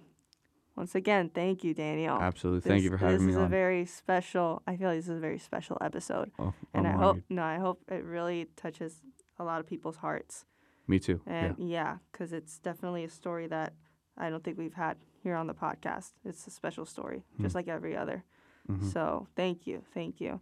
[0.76, 2.16] once again, thank you, Daniel.
[2.16, 2.68] Absolutely.
[2.68, 3.24] Thank you for having me.
[3.24, 3.26] on.
[3.26, 4.62] this is a very special.
[4.66, 7.42] I feel like this is a very special episode, oh, and I'm I hope no,
[7.42, 9.02] I hope it really touches
[9.38, 10.44] a lot of people's hearts.
[10.86, 11.20] Me too.
[11.26, 13.74] And yeah, because it's definitely a story that
[14.16, 16.12] I don't think we've had here on the podcast.
[16.24, 17.42] It's a special story, Hmm.
[17.42, 18.24] just like every other.
[18.68, 18.84] Mhm.
[18.92, 20.40] So thank you, thank you.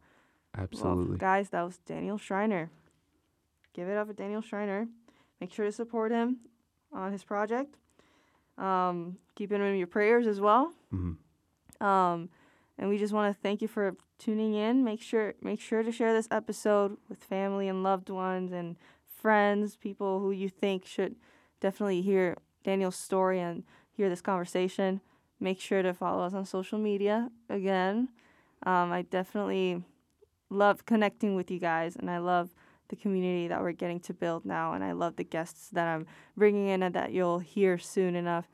[0.56, 1.10] Absolutely.
[1.10, 2.70] Well, guys, that was Daniel Shriner.
[3.72, 4.88] Give it up for Daniel Shriner.
[5.40, 6.40] Make sure to support him
[6.92, 7.76] on his project.
[8.58, 10.72] Um, keep him in your prayers as well.
[10.92, 11.16] Mhm.
[11.80, 12.28] Um,
[12.76, 14.84] and we just want to thank you for tuning in.
[14.84, 18.76] Make sure make sure to share this episode with family and loved ones and
[19.06, 21.16] friends, people who you think should
[21.60, 23.64] definitely hear Daniel's story and
[24.00, 25.02] hear this conversation.
[25.40, 28.08] Make sure to follow us on social media again.
[28.64, 29.84] Um, I definitely
[30.48, 32.54] love connecting with you guys, and I love
[32.88, 36.06] the community that we're getting to build now, and I love the guests that I'm
[36.34, 38.48] bringing in and that you'll hear soon enough.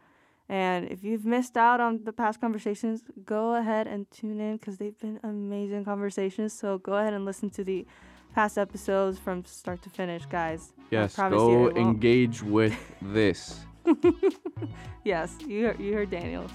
[0.49, 4.79] And if you've missed out on the past conversations, go ahead and tune in because
[4.79, 6.53] they've been amazing conversations.
[6.53, 7.87] So go ahead and listen to the
[8.35, 10.73] past episodes from start to finish, guys.
[10.91, 13.65] Yes, go you it won't- engage with this.
[15.05, 16.47] Yes, you heard, you heard Daniel.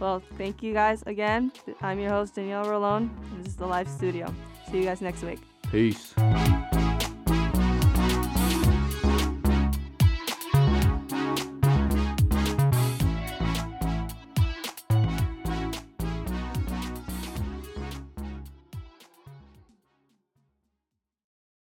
[0.00, 1.52] Well, thank you guys again.
[1.80, 3.08] I'm your host, Danielle Rolone.
[3.38, 4.34] This is the Live Studio.
[4.68, 5.38] See you guys next week.
[5.70, 6.12] Peace.